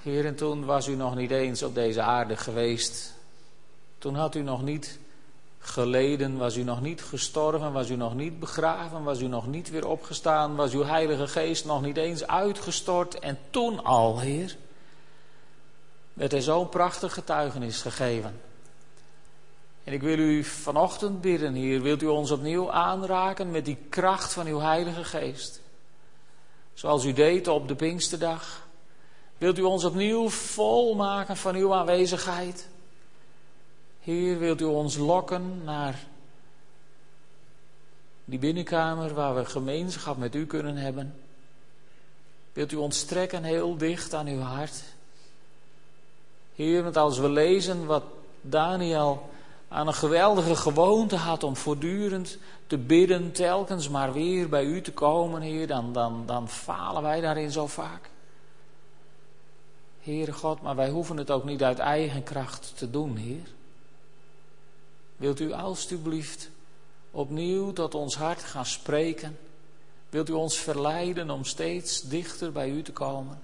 Heer, 0.01 0.25
en 0.25 0.36
toen 0.36 0.65
was 0.65 0.88
u 0.88 0.95
nog 0.95 1.15
niet 1.15 1.32
eens 1.32 1.63
op 1.63 1.75
deze 1.75 2.01
aarde 2.01 2.38
geweest. 2.38 3.13
Toen 3.97 4.15
had 4.15 4.36
u 4.36 4.41
nog 4.41 4.63
niet 4.63 4.99
geleden, 5.67 6.38
was 6.38 6.56
u 6.56 6.63
nog 6.63 6.82
niet 6.82 7.01
gestorven, 7.01 7.73
was 7.73 7.89
u 7.89 7.95
nog 7.95 8.15
niet 8.15 8.39
begraven, 8.39 9.04
was 9.04 9.21
u 9.21 9.28
nog 9.28 9.47
niet 9.47 9.69
weer 9.69 9.88
opgestaan, 9.88 10.56
was 10.56 10.73
uw 10.73 10.84
Heilige 10.84 11.28
Geest 11.28 11.65
nog 11.65 11.82
niet 11.82 11.97
eens 11.97 12.28
uitgestort. 12.28 13.19
En 13.19 13.38
toen 13.49 13.84
al, 13.84 14.19
Heer, 14.19 14.58
werd 16.13 16.34
er 16.34 16.41
zo'n 16.41 16.69
prachtig 16.69 17.13
getuigenis 17.13 17.82
gegeven. 17.82 18.41
En 19.84 19.93
ik 19.93 20.01
wil 20.01 20.17
u 20.17 20.43
vanochtend 20.43 21.21
bidden, 21.21 21.54
Heer, 21.54 21.82
wilt 21.82 22.01
u 22.01 22.08
ons 22.08 22.32
opnieuw 22.32 22.71
aanraken 22.71 23.51
met 23.51 23.65
die 23.65 23.78
kracht 23.89 24.34
van 24.34 24.47
uw 24.47 24.60
Heilige 24.60 25.04
Geest. 25.04 25.62
Zoals 26.73 27.06
u 27.06 27.13
deed 27.13 27.47
op 27.47 27.67
de 27.67 27.75
Pinksterdag. 27.75 28.67
Wilt 29.38 29.58
u 29.58 29.62
ons 29.62 29.84
opnieuw 29.84 30.30
volmaken 30.30 31.38
van 31.38 31.56
uw 31.56 31.73
aanwezigheid? 31.73 32.67
Heer, 34.06 34.39
wilt 34.39 34.62
u 34.62 34.63
ons 34.63 34.98
lokken 34.98 35.63
naar 35.63 36.00
die 38.26 38.39
binnenkamer 38.39 39.13
waar 39.13 39.36
we 39.36 39.46
gemeenschap 39.46 40.18
met 40.18 40.36
u 40.36 40.46
kunnen 40.46 40.76
hebben? 40.76 41.15
Wilt 42.54 42.72
u 42.72 42.76
ons 42.76 43.04
trekken 43.04 43.44
heel 43.44 43.78
dicht 43.78 44.13
aan 44.13 44.28
uw 44.28 44.39
hart? 44.39 44.84
Heer, 46.56 46.84
want 46.84 46.98
als 46.98 47.18
we 47.20 47.30
lezen 47.30 47.86
wat 47.86 48.04
Daniel 48.41 49.30
aan 49.68 49.88
een 49.88 49.94
geweldige 49.94 50.56
gewoonte 50.56 51.15
had 51.15 51.44
om 51.44 51.56
voortdurend 51.56 52.38
te 52.68 52.78
bidden, 52.78 53.32
telkens 53.32 53.89
maar 53.89 54.13
weer 54.13 54.50
bij 54.50 54.63
u 54.63 54.82
te 54.82 54.94
komen, 54.94 55.41
Heer, 55.41 55.68
dan, 55.68 55.94
dan, 55.94 56.24
dan 56.26 56.50
falen 56.50 57.02
wij 57.02 57.22
daarin 57.22 57.52
zo 57.52 57.68
vaak. 57.68 58.10
Heere 60.02 60.34
God, 60.34 60.62
maar 60.62 60.76
wij 60.76 60.89
hoeven 60.89 61.18
het 61.18 61.32
ook 61.32 61.44
niet 61.44 61.63
uit 61.63 61.80
eigen 61.80 62.24
kracht 62.24 62.74
te 62.78 62.89
doen, 62.89 63.15
Heer. 63.15 63.54
Wilt 65.15 65.39
u 65.39 65.51
alstublieft 65.51 66.49
opnieuw 67.12 67.73
tot 67.73 67.95
ons 67.95 68.15
hart 68.15 68.43
gaan 68.43 68.65
spreken? 68.65 69.38
Wilt 70.10 70.30
u 70.30 70.34
ons 70.34 70.58
verleiden 70.58 71.30
om 71.30 71.45
steeds 71.45 72.01
dichter 72.01 72.51
bij 72.51 72.69
u 72.69 72.82
te 72.82 72.91
komen? 72.91 73.39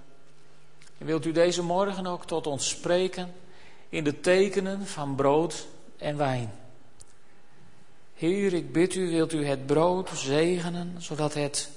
En 0.98 1.06
wilt 1.06 1.24
u 1.24 1.32
deze 1.32 1.62
morgen 1.62 2.06
ook 2.06 2.26
tot 2.26 2.46
ons 2.46 2.68
spreken 2.68 3.32
in 3.88 4.04
de 4.04 4.20
tekenen 4.20 4.86
van 4.86 5.14
brood 5.14 5.66
en 5.96 6.16
wijn? 6.16 6.52
Heer, 8.14 8.52
ik 8.52 8.72
bid 8.72 8.94
u, 8.94 9.10
wilt 9.10 9.32
u 9.32 9.46
het 9.46 9.66
brood 9.66 10.10
zegenen, 10.14 10.96
zodat 10.98 11.34
het 11.34 11.70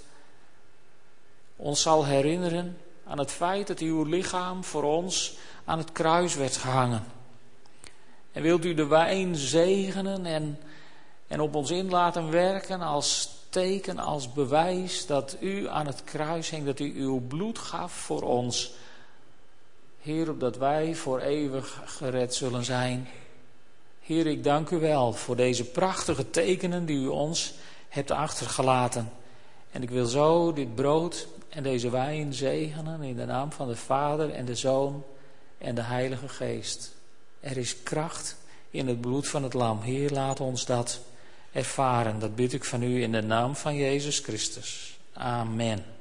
ons 1.55 1.81
zal 1.81 2.05
herinneren 2.05 2.77
aan 3.03 3.19
het 3.19 3.31
feit 3.31 3.67
dat 3.67 3.79
uw 3.79 4.03
lichaam 4.03 4.63
voor 4.63 4.83
ons 4.83 5.37
aan 5.65 5.77
het 5.77 5.91
kruis 5.91 6.35
werd 6.35 6.57
gehangen. 6.57 7.03
En 8.35 8.41
wilt 8.41 8.65
u 8.65 8.73
de 8.73 8.85
wijn 8.85 9.35
zegenen 9.35 10.25
en, 10.25 10.59
en 11.27 11.41
op 11.41 11.55
ons 11.55 11.71
in 11.71 11.89
laten 11.89 12.31
werken 12.31 12.81
als 12.81 13.29
teken, 13.49 13.99
als 13.99 14.33
bewijs 14.33 15.05
dat 15.05 15.37
u 15.39 15.67
aan 15.67 15.85
het 15.85 16.03
kruis 16.03 16.49
hing, 16.49 16.65
dat 16.65 16.79
u 16.79 16.93
uw 16.95 17.19
bloed 17.27 17.57
gaf 17.57 17.91
voor 17.91 18.21
ons. 18.21 18.73
Heer, 20.01 20.29
opdat 20.29 20.57
wij 20.57 20.95
voor 20.95 21.19
eeuwig 21.19 21.81
gered 21.85 22.35
zullen 22.35 22.63
zijn. 22.63 23.07
Heer, 24.01 24.27
ik 24.27 24.43
dank 24.43 24.69
u 24.69 24.79
wel 24.79 25.13
voor 25.13 25.35
deze 25.35 25.63
prachtige 25.63 26.29
tekenen 26.29 26.85
die 26.85 26.97
u 26.97 27.07
ons 27.07 27.53
hebt 27.89 28.11
achtergelaten. 28.11 29.11
En 29.71 29.83
ik 29.83 29.89
wil 29.89 30.05
zo 30.05 30.53
dit 30.53 30.75
brood 30.75 31.27
en 31.49 31.63
deze 31.63 31.89
wijn 31.89 32.33
zegenen 32.33 33.01
in 33.01 33.15
de 33.15 33.25
naam 33.25 33.51
van 33.51 33.67
de 33.67 33.75
Vader 33.75 34.31
en 34.31 34.45
de 34.45 34.55
Zoon 34.55 35.03
en 35.57 35.75
de 35.75 35.81
Heilige 35.81 36.29
Geest. 36.29 36.94
Er 37.45 37.57
is 37.57 37.83
kracht 37.83 38.35
in 38.69 38.87
het 38.87 39.01
bloed 39.01 39.27
van 39.27 39.43
het 39.43 39.53
lam. 39.53 39.81
Heer, 39.81 40.09
laat 40.09 40.39
ons 40.39 40.65
dat 40.65 40.99
ervaren. 41.51 42.19
Dat 42.19 42.35
bid 42.35 42.53
ik 42.53 42.63
van 42.63 42.83
u 42.83 43.01
in 43.01 43.11
de 43.11 43.21
naam 43.21 43.55
van 43.55 43.75
Jezus 43.75 44.19
Christus. 44.19 44.97
Amen. 45.13 45.94